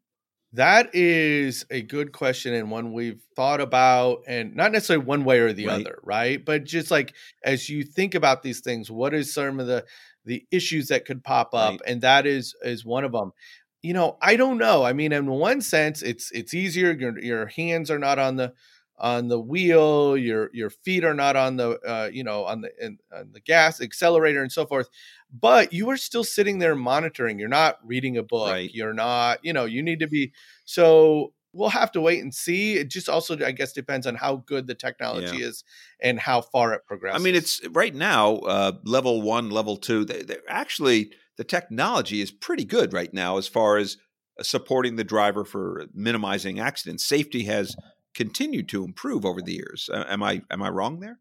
That 0.56 0.90
is 0.94 1.66
a 1.70 1.82
good 1.82 2.14
question 2.14 2.54
and 2.54 2.72
one 2.72 2.94
we've 2.94 3.22
thought 3.36 3.60
about, 3.60 4.20
and 4.26 4.56
not 4.56 4.72
necessarily 4.72 5.06
one 5.06 5.26
way 5.26 5.40
or 5.40 5.52
the 5.52 5.68
right. 5.68 5.82
other, 5.82 6.00
right? 6.04 6.44
But 6.44 6.64
just 6.64 6.92
like 6.92 7.14
as 7.44 7.70
you 7.70 7.84
think 7.84 8.16
about 8.16 8.42
these 8.42 8.62
things, 8.62 8.90
what 8.90 9.14
is 9.14 9.34
some 9.34 9.60
of 9.60 9.68
the 9.68 9.86
the 10.24 10.46
issues 10.52 10.88
that 10.88 11.06
could 11.06 11.24
pop 11.24 11.54
up, 11.54 11.72
right. 11.72 11.82
and 11.86 12.02
that 12.02 12.26
is 12.26 12.56
is 12.62 12.86
one 12.86 13.04
of 13.04 13.12
them. 13.12 13.34
You 13.82 13.94
know, 13.94 14.18
I 14.22 14.38
don't 14.38 14.58
know. 14.58 14.84
I 14.84 14.94
mean, 14.94 15.12
in 15.12 15.28
one 15.28 15.60
sense, 15.60 16.02
it's 16.02 16.32
it's 16.32 16.54
easier. 16.54 16.92
Your 16.92 17.20
your 17.20 17.48
hands 17.48 17.92
are 17.92 18.00
not 18.00 18.18
on 18.18 18.38
the 18.38 18.54
on 18.98 19.28
the 19.28 19.40
wheel 19.40 20.16
your 20.16 20.50
your 20.54 20.70
feet 20.70 21.04
are 21.04 21.14
not 21.14 21.36
on 21.36 21.58
the 21.58 21.80
uh, 21.86 22.10
you 22.12 22.24
know 22.24 22.46
on 22.46 22.62
the 22.62 22.72
in, 22.80 22.98
on 23.14 23.32
the 23.34 23.42
gas 23.42 23.82
accelerator 23.82 24.42
and 24.42 24.52
so 24.52 24.66
forth 24.66 24.90
but 25.34 25.74
you 25.74 25.90
are 25.90 25.98
still 25.98 26.24
sitting 26.24 26.60
there 26.60 26.76
monitoring 26.76 27.38
you're 27.38 27.50
not 27.50 27.78
reading 27.84 28.18
a 28.18 28.24
book 28.24 28.50
right. 28.50 28.72
you're 28.74 28.94
not 28.94 29.40
you 29.44 29.52
know 29.52 29.66
you 29.66 29.84
need 29.84 30.00
to 30.00 30.08
be 30.08 30.32
so 30.64 31.34
we'll 31.52 31.70
have 31.70 31.92
to 31.92 32.02
wait 32.02 32.22
and 32.22 32.34
see 32.34 32.76
it 32.76 32.90
just 32.90 33.10
also 33.10 33.38
i 33.46 33.52
guess 33.52 33.74
depends 33.74 34.08
on 34.08 34.16
how 34.16 34.38
good 34.46 34.68
the 34.68 34.76
technology 34.76 35.38
yeah. 35.38 35.48
is 35.48 35.64
and 36.02 36.20
how 36.20 36.42
far 36.42 36.74
it 36.74 36.82
progresses 36.88 37.20
i 37.20 37.24
mean 37.24 37.36
it's 37.36 37.66
right 37.70 37.96
now 37.96 38.36
uh, 38.38 38.72
level 38.86 39.22
one 39.22 39.50
level 39.50 39.76
two 39.76 40.06
they, 40.06 40.22
they're 40.22 40.40
actually 40.48 41.12
the 41.38 41.44
technology 41.44 42.22
is 42.22 42.32
pretty 42.32 42.64
good 42.64 42.94
right 42.94 43.14
now 43.14 43.38
as 43.38 43.48
far 43.48 43.78
as 43.78 43.98
uh, 44.40 44.44
supporting 44.44 44.96
the 44.96 45.04
driver 45.04 45.44
for 45.44 45.86
minimizing 45.94 46.60
accidents 46.60 47.06
safety 47.06 47.44
has 47.44 47.76
continued 48.16 48.70
to 48.70 48.84
improve 48.84 49.26
over 49.26 49.42
the 49.42 49.54
years. 49.54 49.90
Am 49.94 50.24
I 50.24 50.42
am 50.50 50.64
I 50.64 50.70
wrong 50.70 51.00
there? 51.00 51.20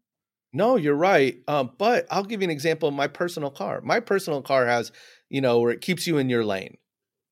No, 0.53 0.77
you're 0.77 0.95
right. 0.95 1.37
Um, 1.49 1.71
but 1.77 2.07
I'll 2.09 2.23
give 2.23 2.41
you 2.41 2.45
an 2.45 2.51
example 2.51 2.87
of 2.87 2.95
my 2.95 3.07
personal 3.07 3.51
car. 3.51 3.81
My 3.81 3.99
personal 3.99 4.41
car 4.41 4.65
has, 4.65 4.91
you 5.29 5.41
know, 5.41 5.59
where 5.59 5.71
it 5.71 5.81
keeps 5.81 6.07
you 6.07 6.17
in 6.17 6.29
your 6.29 6.45
lane. 6.45 6.77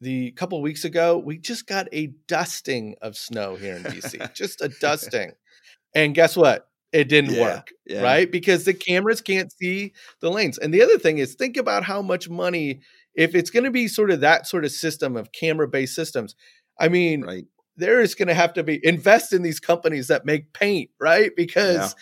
The 0.01 0.31
couple 0.31 0.61
weeks 0.61 0.83
ago, 0.83 1.17
we 1.17 1.37
just 1.37 1.65
got 1.65 1.87
a 1.93 2.07
dusting 2.27 2.95
of 3.01 3.15
snow 3.15 3.55
here 3.55 3.77
in 3.77 3.83
DC, 3.83 4.33
just 4.35 4.61
a 4.61 4.67
dusting. 4.67 5.31
And 5.95 6.13
guess 6.13 6.35
what? 6.35 6.67
It 6.91 7.07
didn't 7.07 7.35
yeah, 7.35 7.41
work, 7.41 7.69
yeah. 7.87 8.01
right? 8.01 8.29
Because 8.29 8.65
the 8.65 8.73
cameras 8.73 9.21
can't 9.21 9.51
see 9.53 9.93
the 10.19 10.29
lanes. 10.29 10.57
And 10.57 10.73
the 10.73 10.83
other 10.83 10.99
thing 10.99 11.19
is, 11.19 11.35
think 11.35 11.55
about 11.55 11.85
how 11.85 12.01
much 12.01 12.29
money, 12.29 12.81
if 13.15 13.35
it's 13.35 13.49
going 13.49 13.63
to 13.63 13.71
be 13.71 13.87
sort 13.87 14.11
of 14.11 14.19
that 14.19 14.45
sort 14.45 14.65
of 14.65 14.71
system 14.71 15.15
of 15.15 15.31
camera 15.31 15.67
based 15.67 15.95
systems. 15.95 16.35
I 16.77 16.89
mean, 16.89 17.21
right 17.21 17.45
there 17.77 18.01
is 18.01 18.15
going 18.15 18.27
to 18.27 18.33
have 18.33 18.53
to 18.53 18.63
be 18.63 18.79
invest 18.85 19.33
in 19.33 19.41
these 19.41 19.59
companies 19.59 20.07
that 20.07 20.25
make 20.25 20.53
paint, 20.53 20.89
right? 20.99 21.31
Because 21.35 21.95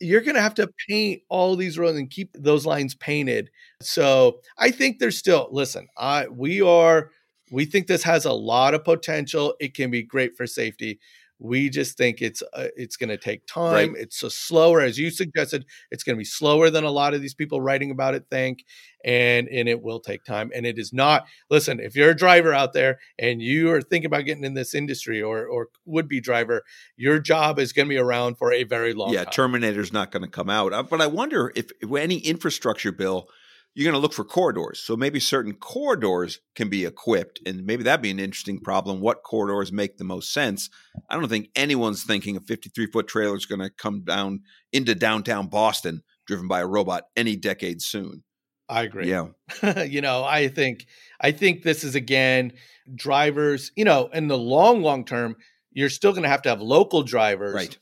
yeah. 0.00 0.08
you're 0.08 0.20
going 0.20 0.34
to 0.34 0.40
have 0.40 0.54
to 0.54 0.70
paint 0.88 1.22
all 1.28 1.56
these 1.56 1.78
roads 1.78 1.98
and 1.98 2.10
keep 2.10 2.30
those 2.34 2.66
lines 2.66 2.94
painted. 2.94 3.50
So 3.80 4.40
I 4.58 4.70
think 4.70 4.98
there's 4.98 5.18
still 5.18 5.48
listen. 5.50 5.88
I 5.96 6.28
we 6.28 6.62
are 6.62 7.10
we 7.50 7.64
think 7.64 7.86
this 7.86 8.04
has 8.04 8.24
a 8.24 8.32
lot 8.32 8.74
of 8.74 8.84
potential. 8.84 9.54
It 9.60 9.74
can 9.74 9.90
be 9.90 10.02
great 10.02 10.36
for 10.36 10.46
safety. 10.46 11.00
We 11.40 11.70
just 11.70 11.96
think 11.96 12.20
it's 12.20 12.42
uh, 12.52 12.68
it's 12.76 12.96
going 12.96 13.08
to 13.08 13.16
take 13.16 13.46
time. 13.46 13.94
Right. 13.94 14.02
It's 14.02 14.18
so 14.18 14.28
slower, 14.28 14.82
as 14.82 14.98
you 14.98 15.10
suggested. 15.10 15.64
It's 15.90 16.04
going 16.04 16.14
to 16.14 16.20
be 16.20 16.24
slower 16.24 16.68
than 16.68 16.84
a 16.84 16.90
lot 16.90 17.14
of 17.14 17.22
these 17.22 17.34
people 17.34 17.62
writing 17.62 17.90
about 17.90 18.14
it 18.14 18.26
think, 18.30 18.64
and 19.04 19.48
and 19.48 19.66
it 19.66 19.82
will 19.82 20.00
take 20.00 20.22
time. 20.24 20.50
And 20.54 20.66
it 20.66 20.78
is 20.78 20.92
not. 20.92 21.24
Listen, 21.48 21.80
if 21.80 21.96
you're 21.96 22.10
a 22.10 22.16
driver 22.16 22.52
out 22.52 22.74
there 22.74 22.98
and 23.18 23.40
you 23.40 23.72
are 23.72 23.80
thinking 23.80 24.06
about 24.06 24.26
getting 24.26 24.44
in 24.44 24.52
this 24.52 24.74
industry 24.74 25.22
or 25.22 25.46
or 25.46 25.68
would 25.86 26.08
be 26.08 26.20
driver, 26.20 26.62
your 26.96 27.18
job 27.18 27.58
is 27.58 27.72
going 27.72 27.88
to 27.88 27.90
be 27.90 27.98
around 27.98 28.36
for 28.36 28.52
a 28.52 28.64
very 28.64 28.92
long. 28.92 29.12
Yeah, 29.12 29.24
time. 29.24 29.32
Terminator's 29.32 29.92
not 29.94 30.10
going 30.10 30.22
to 30.22 30.28
come 30.28 30.50
out. 30.50 30.74
Uh, 30.74 30.82
but 30.82 31.00
I 31.00 31.06
wonder 31.06 31.52
if, 31.56 31.70
if 31.80 31.90
any 31.94 32.18
infrastructure 32.18 32.92
bill 32.92 33.28
you're 33.74 33.84
going 33.84 33.94
to 33.94 34.00
look 34.00 34.12
for 34.12 34.24
corridors. 34.24 34.80
So 34.80 34.96
maybe 34.96 35.20
certain 35.20 35.54
corridors 35.54 36.40
can 36.56 36.68
be 36.68 36.84
equipped, 36.84 37.40
and 37.46 37.64
maybe 37.64 37.84
that'd 37.84 38.02
be 38.02 38.10
an 38.10 38.18
interesting 38.18 38.60
problem. 38.60 39.00
What 39.00 39.22
corridors 39.22 39.72
make 39.72 39.96
the 39.96 40.04
most 40.04 40.32
sense? 40.32 40.70
I 41.08 41.14
don't 41.14 41.28
think 41.28 41.50
anyone's 41.54 42.02
thinking 42.02 42.36
a 42.36 42.40
53 42.40 42.86
foot 42.86 43.08
trailer 43.08 43.36
is 43.36 43.46
going 43.46 43.60
to 43.60 43.70
come 43.70 44.02
down 44.02 44.40
into 44.72 44.94
downtown 44.94 45.46
Boston 45.48 46.02
driven 46.26 46.48
by 46.48 46.60
a 46.60 46.66
robot 46.66 47.04
any 47.16 47.36
decade 47.36 47.82
soon. 47.82 48.22
I 48.68 48.82
agree. 48.82 49.10
Yeah. 49.10 49.26
you 49.84 50.00
know, 50.00 50.22
I 50.22 50.48
think 50.48 50.86
I 51.20 51.32
think 51.32 51.62
this 51.62 51.82
is 51.82 51.96
again 51.96 52.52
drivers. 52.94 53.72
You 53.76 53.84
know, 53.84 54.08
in 54.12 54.28
the 54.28 54.38
long 54.38 54.82
long 54.82 55.04
term, 55.04 55.36
you're 55.72 55.90
still 55.90 56.12
going 56.12 56.22
to 56.22 56.28
have 56.28 56.42
to 56.42 56.48
have 56.48 56.60
local 56.60 57.02
drivers, 57.02 57.54
right? 57.54 57.78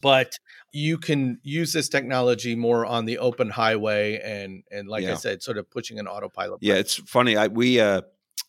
But 0.00 0.38
you 0.72 0.98
can 0.98 1.38
use 1.42 1.72
this 1.72 1.88
technology 1.88 2.54
more 2.54 2.86
on 2.86 3.04
the 3.04 3.18
open 3.18 3.50
highway 3.50 4.20
and 4.22 4.62
and 4.70 4.88
like 4.88 5.04
yeah. 5.04 5.12
I 5.12 5.14
said, 5.16 5.42
sort 5.42 5.58
of 5.58 5.70
pushing 5.70 5.98
an 5.98 6.06
autopilot. 6.06 6.58
Yeah, 6.62 6.74
it's 6.74 6.94
funny. 6.94 7.36
I 7.36 7.48
we 7.48 7.80
uh 7.80 8.02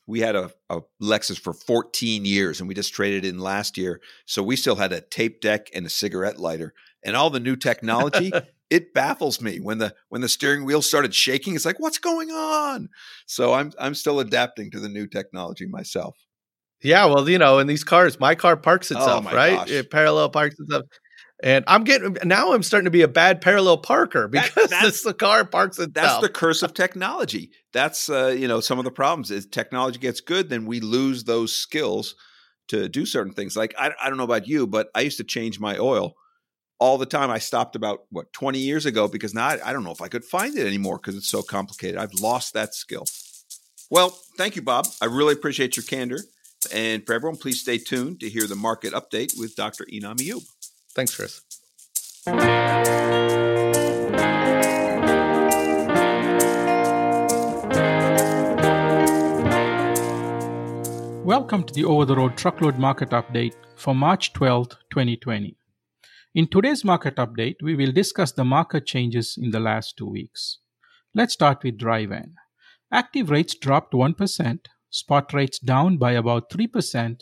we 0.08 0.20
had 0.20 0.36
a, 0.36 0.52
a 0.70 0.82
Lexus 1.02 1.40
for 1.40 1.54
14 1.54 2.26
years 2.26 2.60
and 2.60 2.68
we 2.68 2.76
just 2.76 2.94
traded 2.94 3.24
in 3.24 3.40
last 3.40 3.78
year. 3.78 4.02
So 4.26 4.44
we 4.44 4.56
still 4.56 4.76
had 4.76 4.92
a 4.92 5.02
tape 5.02 5.42
deck 5.42 5.68
and 5.74 5.86
a 5.86 5.90
cigarette 5.90 6.40
lighter. 6.40 6.74
And 7.04 7.16
all 7.16 7.30
the 7.30 7.40
new 7.40 7.56
technology, 7.56 8.32
it 8.70 8.94
baffles 8.94 9.42
me 9.42 9.60
when 9.60 9.78
the 9.78 9.94
when 10.10 10.22
the 10.22 10.30
steering 10.30 10.66
wheel 10.66 10.82
started 10.82 11.14
shaking. 11.14 11.56
It's 11.56 11.66
like, 11.66 11.80
what's 11.80 11.98
going 11.98 12.32
on? 12.32 12.90
So 13.26 13.54
I'm 13.54 13.72
I'm 13.80 13.96
still 13.96 14.20
adapting 14.20 14.72
to 14.72 14.80
the 14.80 14.90
new 14.90 15.08
technology 15.08 15.66
myself. 15.66 16.18
Yeah, 16.84 17.06
well, 17.06 17.30
you 17.30 17.38
know, 17.38 17.60
in 17.60 17.68
these 17.68 17.84
cars, 17.84 18.20
my 18.20 18.34
car 18.34 18.58
parks 18.58 18.92
oh 18.92 18.98
itself, 18.98 19.28
oh 19.30 19.36
right? 19.36 19.56
Gosh. 19.56 19.70
It 19.70 19.92
parallel 19.92 20.30
parks 20.30 20.56
itself. 20.60 20.86
And 21.44 21.66
I'm 21.68 21.84
getting 21.84 22.18
now. 22.24 22.54
I'm 22.54 22.62
starting 22.62 22.86
to 22.86 22.92
be 22.92 23.02
a 23.02 23.08
bad 23.08 23.42
parallel 23.42 23.80
parker 23.80 24.28
because 24.28 24.54
that, 24.70 24.84
this, 24.84 25.04
the 25.04 25.14
car 25.14 25.44
parks 25.44 25.80
itself. 25.80 25.94
That's 25.94 26.22
the 26.22 26.30
curse 26.30 26.62
of 26.62 26.74
technology. 26.74 27.52
That's 27.74 28.10
uh, 28.10 28.28
you 28.28 28.48
know 28.48 28.60
some 28.60 28.78
of 28.78 28.86
the 28.86 28.92
problems 28.92 29.32
is 29.32 29.48
technology 29.48 29.98
gets 29.98 30.22
good, 30.22 30.50
then 30.50 30.66
we 30.66 30.80
lose 30.80 31.24
those 31.24 31.54
skills 31.54 32.16
to 32.68 32.88
do 32.88 33.06
certain 33.06 33.34
things. 33.34 33.58
Like 33.58 33.74
I, 33.78 33.92
I 34.02 34.10
don't 34.10 34.18
know 34.18 34.24
about 34.24 34.48
you, 34.48 34.68
but 34.68 34.90
I 34.94 35.02
used 35.02 35.18
to 35.18 35.24
change 35.24 35.60
my 35.60 35.78
oil 35.78 36.16
all 36.80 36.98
the 36.98 37.06
time. 37.06 37.30
I 37.30 37.40
stopped 37.40 37.76
about 37.76 38.06
what 38.10 38.32
20 38.34 38.60
years 38.60 38.86
ago 38.86 39.08
because 39.08 39.34
now 39.34 39.48
I, 39.48 39.70
I 39.70 39.74
don't 39.74 39.84
know 39.84 39.92
if 39.92 40.02
I 40.02 40.08
could 40.10 40.26
find 40.26 40.56
it 40.58 40.68
anymore 40.68 40.98
because 40.98 41.16
it's 41.16 41.30
so 41.30 41.42
complicated. 41.42 41.98
I've 41.98 42.14
lost 42.14 42.54
that 42.54 42.76
skill. 42.76 43.06
Well, 43.90 44.18
thank 44.38 44.56
you, 44.56 44.62
Bob. 44.62 44.88
I 45.02 45.06
really 45.06 45.34
appreciate 45.34 45.76
your 45.76 45.84
candor. 45.84 46.20
And 46.72 47.06
for 47.06 47.14
everyone, 47.14 47.38
please 47.38 47.60
stay 47.60 47.78
tuned 47.78 48.20
to 48.20 48.30
hear 48.30 48.48
the 48.48 48.56
market 48.56 48.94
update 48.94 49.38
with 49.40 49.56
Dr. 49.56 49.86
Inam 49.86 50.18
Ayub. 50.18 50.44
Thanks, 50.94 51.16
Chris. 51.16 51.42
Welcome 61.24 61.64
to 61.64 61.74
the 61.74 61.86
Over 61.86 62.04
the 62.04 62.16
Road 62.18 62.36
Truckload 62.36 62.78
Market 62.78 63.12
Update 63.12 63.54
for 63.78 63.96
March 63.96 64.34
12, 64.34 64.70
2020. 64.92 65.56
In 66.36 66.48
today's 66.48 66.84
market 66.84 67.16
update, 67.16 67.56
we 67.62 67.76
will 67.76 67.94
discuss 67.94 68.34
the 68.34 68.44
market 68.44 68.86
changes 68.86 69.38
in 69.42 69.52
the 69.52 69.60
last 69.62 69.96
two 69.98 70.10
weeks. 70.10 70.60
Let's 71.14 71.34
start 71.34 71.64
with 71.64 71.78
dry 71.78 72.06
van. 72.06 72.36
Active 72.92 73.30
rates 73.30 73.56
dropped 73.56 73.94
1%, 73.94 74.60
spot 74.90 75.34
rates 75.34 75.58
down 75.58 75.98
by 75.98 76.12
about 76.12 76.50
3%, 76.50 77.22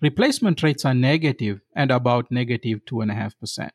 replacement 0.00 0.62
rates 0.62 0.84
are 0.84 0.94
negative 0.94 1.60
and 1.74 1.90
about 1.90 2.30
negative 2.30 2.80
2.5%. 2.84 3.70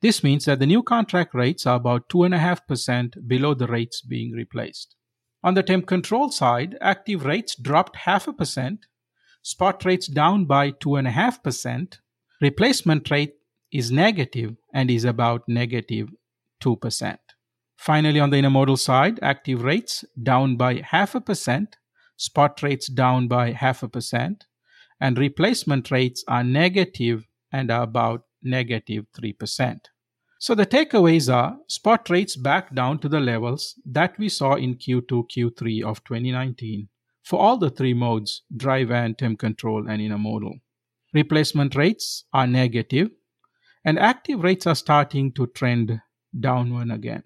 This 0.00 0.24
means 0.24 0.44
that 0.44 0.58
the 0.58 0.66
new 0.66 0.82
contract 0.82 1.34
rates 1.34 1.66
are 1.66 1.76
about 1.76 2.08
2.5% 2.08 3.28
below 3.28 3.54
the 3.54 3.66
rates 3.66 4.00
being 4.00 4.32
replaced. 4.32 4.96
On 5.44 5.54
the 5.54 5.62
temp 5.62 5.86
control 5.86 6.30
side, 6.30 6.76
active 6.80 7.24
rates 7.24 7.56
dropped 7.56 7.96
half 7.96 8.28
a 8.28 8.32
percent, 8.32 8.86
spot 9.42 9.84
rates 9.84 10.06
down 10.06 10.44
by 10.44 10.70
2.5%, 10.70 11.98
replacement 12.40 13.10
rate 13.10 13.34
is 13.72 13.90
negative 13.90 14.56
and 14.72 14.90
is 14.90 15.04
about 15.04 15.48
negative 15.48 16.08
2%. 16.62 17.16
Finally, 17.76 18.20
on 18.20 18.30
the 18.30 18.36
intermodal 18.36 18.78
side, 18.78 19.18
active 19.22 19.62
rates 19.64 20.04
down 20.22 20.56
by 20.56 20.82
half 20.84 21.16
a 21.16 21.20
percent, 21.20 21.76
spot 22.16 22.62
rates 22.62 22.86
down 22.86 23.26
by 23.26 23.50
half 23.50 23.82
a 23.82 23.88
percent, 23.88 24.44
and 25.02 25.18
replacement 25.18 25.90
rates 25.90 26.22
are 26.28 26.44
negative 26.44 27.26
and 27.52 27.72
are 27.72 27.82
about 27.82 28.22
negative 28.40 29.04
3%. 29.18 29.80
So 30.38 30.54
the 30.54 30.64
takeaways 30.64 31.32
are 31.32 31.56
spot 31.66 32.08
rates 32.08 32.36
back 32.36 32.72
down 32.72 33.00
to 33.00 33.08
the 33.08 33.18
levels 33.18 33.74
that 33.84 34.16
we 34.16 34.28
saw 34.28 34.54
in 34.54 34.76
Q2, 34.76 35.24
Q3 35.36 35.82
of 35.82 36.04
2019 36.04 36.88
for 37.24 37.40
all 37.40 37.58
the 37.58 37.70
three 37.70 37.94
modes 37.94 38.42
dry 38.56 38.84
van, 38.84 39.16
temp 39.16 39.40
control, 39.40 39.88
and 39.88 40.00
intermodal. 40.00 40.60
Replacement 41.12 41.74
rates 41.74 42.24
are 42.32 42.46
negative, 42.46 43.10
and 43.84 43.98
active 43.98 44.44
rates 44.44 44.68
are 44.68 44.76
starting 44.76 45.32
to 45.32 45.48
trend 45.48 46.00
downward 46.38 46.90
again. 46.92 47.24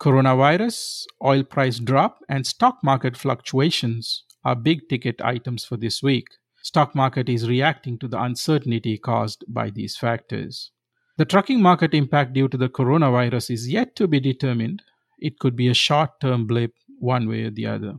Coronavirus, 0.00 1.04
oil 1.24 1.42
price 1.42 1.80
drop, 1.80 2.20
and 2.28 2.46
stock 2.46 2.78
market 2.84 3.16
fluctuations 3.16 4.24
are 4.44 4.54
big 4.54 4.88
ticket 4.88 5.20
items 5.22 5.64
for 5.64 5.76
this 5.76 6.02
week. 6.02 6.28
Stock 6.62 6.94
market 6.94 7.28
is 7.28 7.48
reacting 7.48 7.98
to 7.98 8.08
the 8.08 8.20
uncertainty 8.20 8.98
caused 8.98 9.44
by 9.48 9.70
these 9.70 9.96
factors. 9.96 10.70
The 11.16 11.24
trucking 11.24 11.60
market 11.60 11.94
impact 11.94 12.32
due 12.32 12.48
to 12.48 12.56
the 12.56 12.68
coronavirus 12.68 13.50
is 13.50 13.68
yet 13.68 13.96
to 13.96 14.06
be 14.06 14.20
determined. 14.20 14.82
It 15.18 15.38
could 15.38 15.56
be 15.56 15.68
a 15.68 15.74
short 15.74 16.20
term 16.20 16.46
blip 16.46 16.72
one 16.98 17.28
way 17.28 17.44
or 17.44 17.50
the 17.50 17.66
other. 17.66 17.94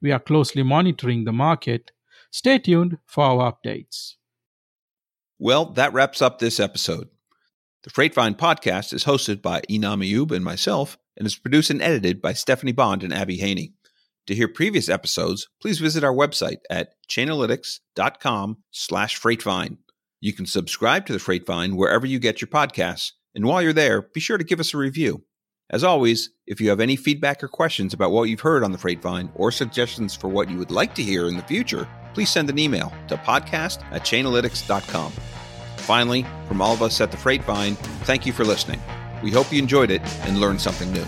We 0.00 0.12
are 0.12 0.20
closely 0.20 0.62
monitoring 0.62 1.24
the 1.24 1.32
market. 1.32 1.90
Stay 2.30 2.58
tuned 2.58 2.98
for 3.06 3.24
our 3.24 3.52
updates. 3.52 4.14
Well, 5.38 5.66
that 5.72 5.92
wraps 5.92 6.20
up 6.20 6.38
this 6.38 6.58
episode. 6.60 7.08
The 7.84 7.90
Freightvine 7.90 8.36
podcast 8.36 8.92
is 8.92 9.04
hosted 9.04 9.40
by 9.40 9.60
Inam 9.62 10.04
Ayub 10.04 10.32
and 10.32 10.44
myself 10.44 10.98
and 11.16 11.26
is 11.26 11.36
produced 11.36 11.70
and 11.70 11.80
edited 11.80 12.20
by 12.20 12.32
Stephanie 12.32 12.72
Bond 12.72 13.02
and 13.04 13.14
Abby 13.14 13.36
Haney. 13.36 13.74
To 14.28 14.34
hear 14.34 14.46
previous 14.46 14.90
episodes, 14.90 15.48
please 15.58 15.78
visit 15.78 16.04
our 16.04 16.12
website 16.12 16.58
at 16.68 16.90
chainalytics.com 17.08 18.58
slash 18.70 19.18
freightvine. 19.18 19.78
You 20.20 20.34
can 20.34 20.44
subscribe 20.44 21.06
to 21.06 21.14
the 21.14 21.18
Freightvine 21.18 21.76
wherever 21.76 22.04
you 22.04 22.18
get 22.18 22.42
your 22.42 22.48
podcasts, 22.48 23.12
and 23.34 23.46
while 23.46 23.62
you're 23.62 23.72
there, 23.72 24.02
be 24.02 24.20
sure 24.20 24.36
to 24.36 24.44
give 24.44 24.60
us 24.60 24.74
a 24.74 24.76
review. 24.76 25.24
As 25.70 25.82
always, 25.82 26.28
if 26.46 26.60
you 26.60 26.68
have 26.68 26.78
any 26.78 26.94
feedback 26.94 27.42
or 27.42 27.48
questions 27.48 27.94
about 27.94 28.10
what 28.10 28.24
you've 28.24 28.40
heard 28.40 28.62
on 28.62 28.72
the 28.72 28.76
Freightvine 28.76 29.30
or 29.34 29.50
suggestions 29.50 30.14
for 30.14 30.28
what 30.28 30.50
you 30.50 30.58
would 30.58 30.70
like 30.70 30.94
to 30.96 31.02
hear 31.02 31.26
in 31.26 31.38
the 31.38 31.42
future, 31.44 31.88
please 32.12 32.28
send 32.28 32.50
an 32.50 32.58
email 32.58 32.92
to 33.08 33.16
podcast 33.16 33.82
at 33.92 34.02
chainalytics.com. 34.02 35.10
Finally, 35.78 36.26
from 36.46 36.60
all 36.60 36.74
of 36.74 36.82
us 36.82 37.00
at 37.00 37.10
the 37.10 37.16
Freightvine, 37.16 37.78
thank 38.04 38.26
you 38.26 38.34
for 38.34 38.44
listening. 38.44 38.82
We 39.22 39.30
hope 39.30 39.50
you 39.50 39.58
enjoyed 39.58 39.90
it 39.90 40.02
and 40.26 40.38
learned 40.38 40.60
something 40.60 40.92
new. 40.92 41.06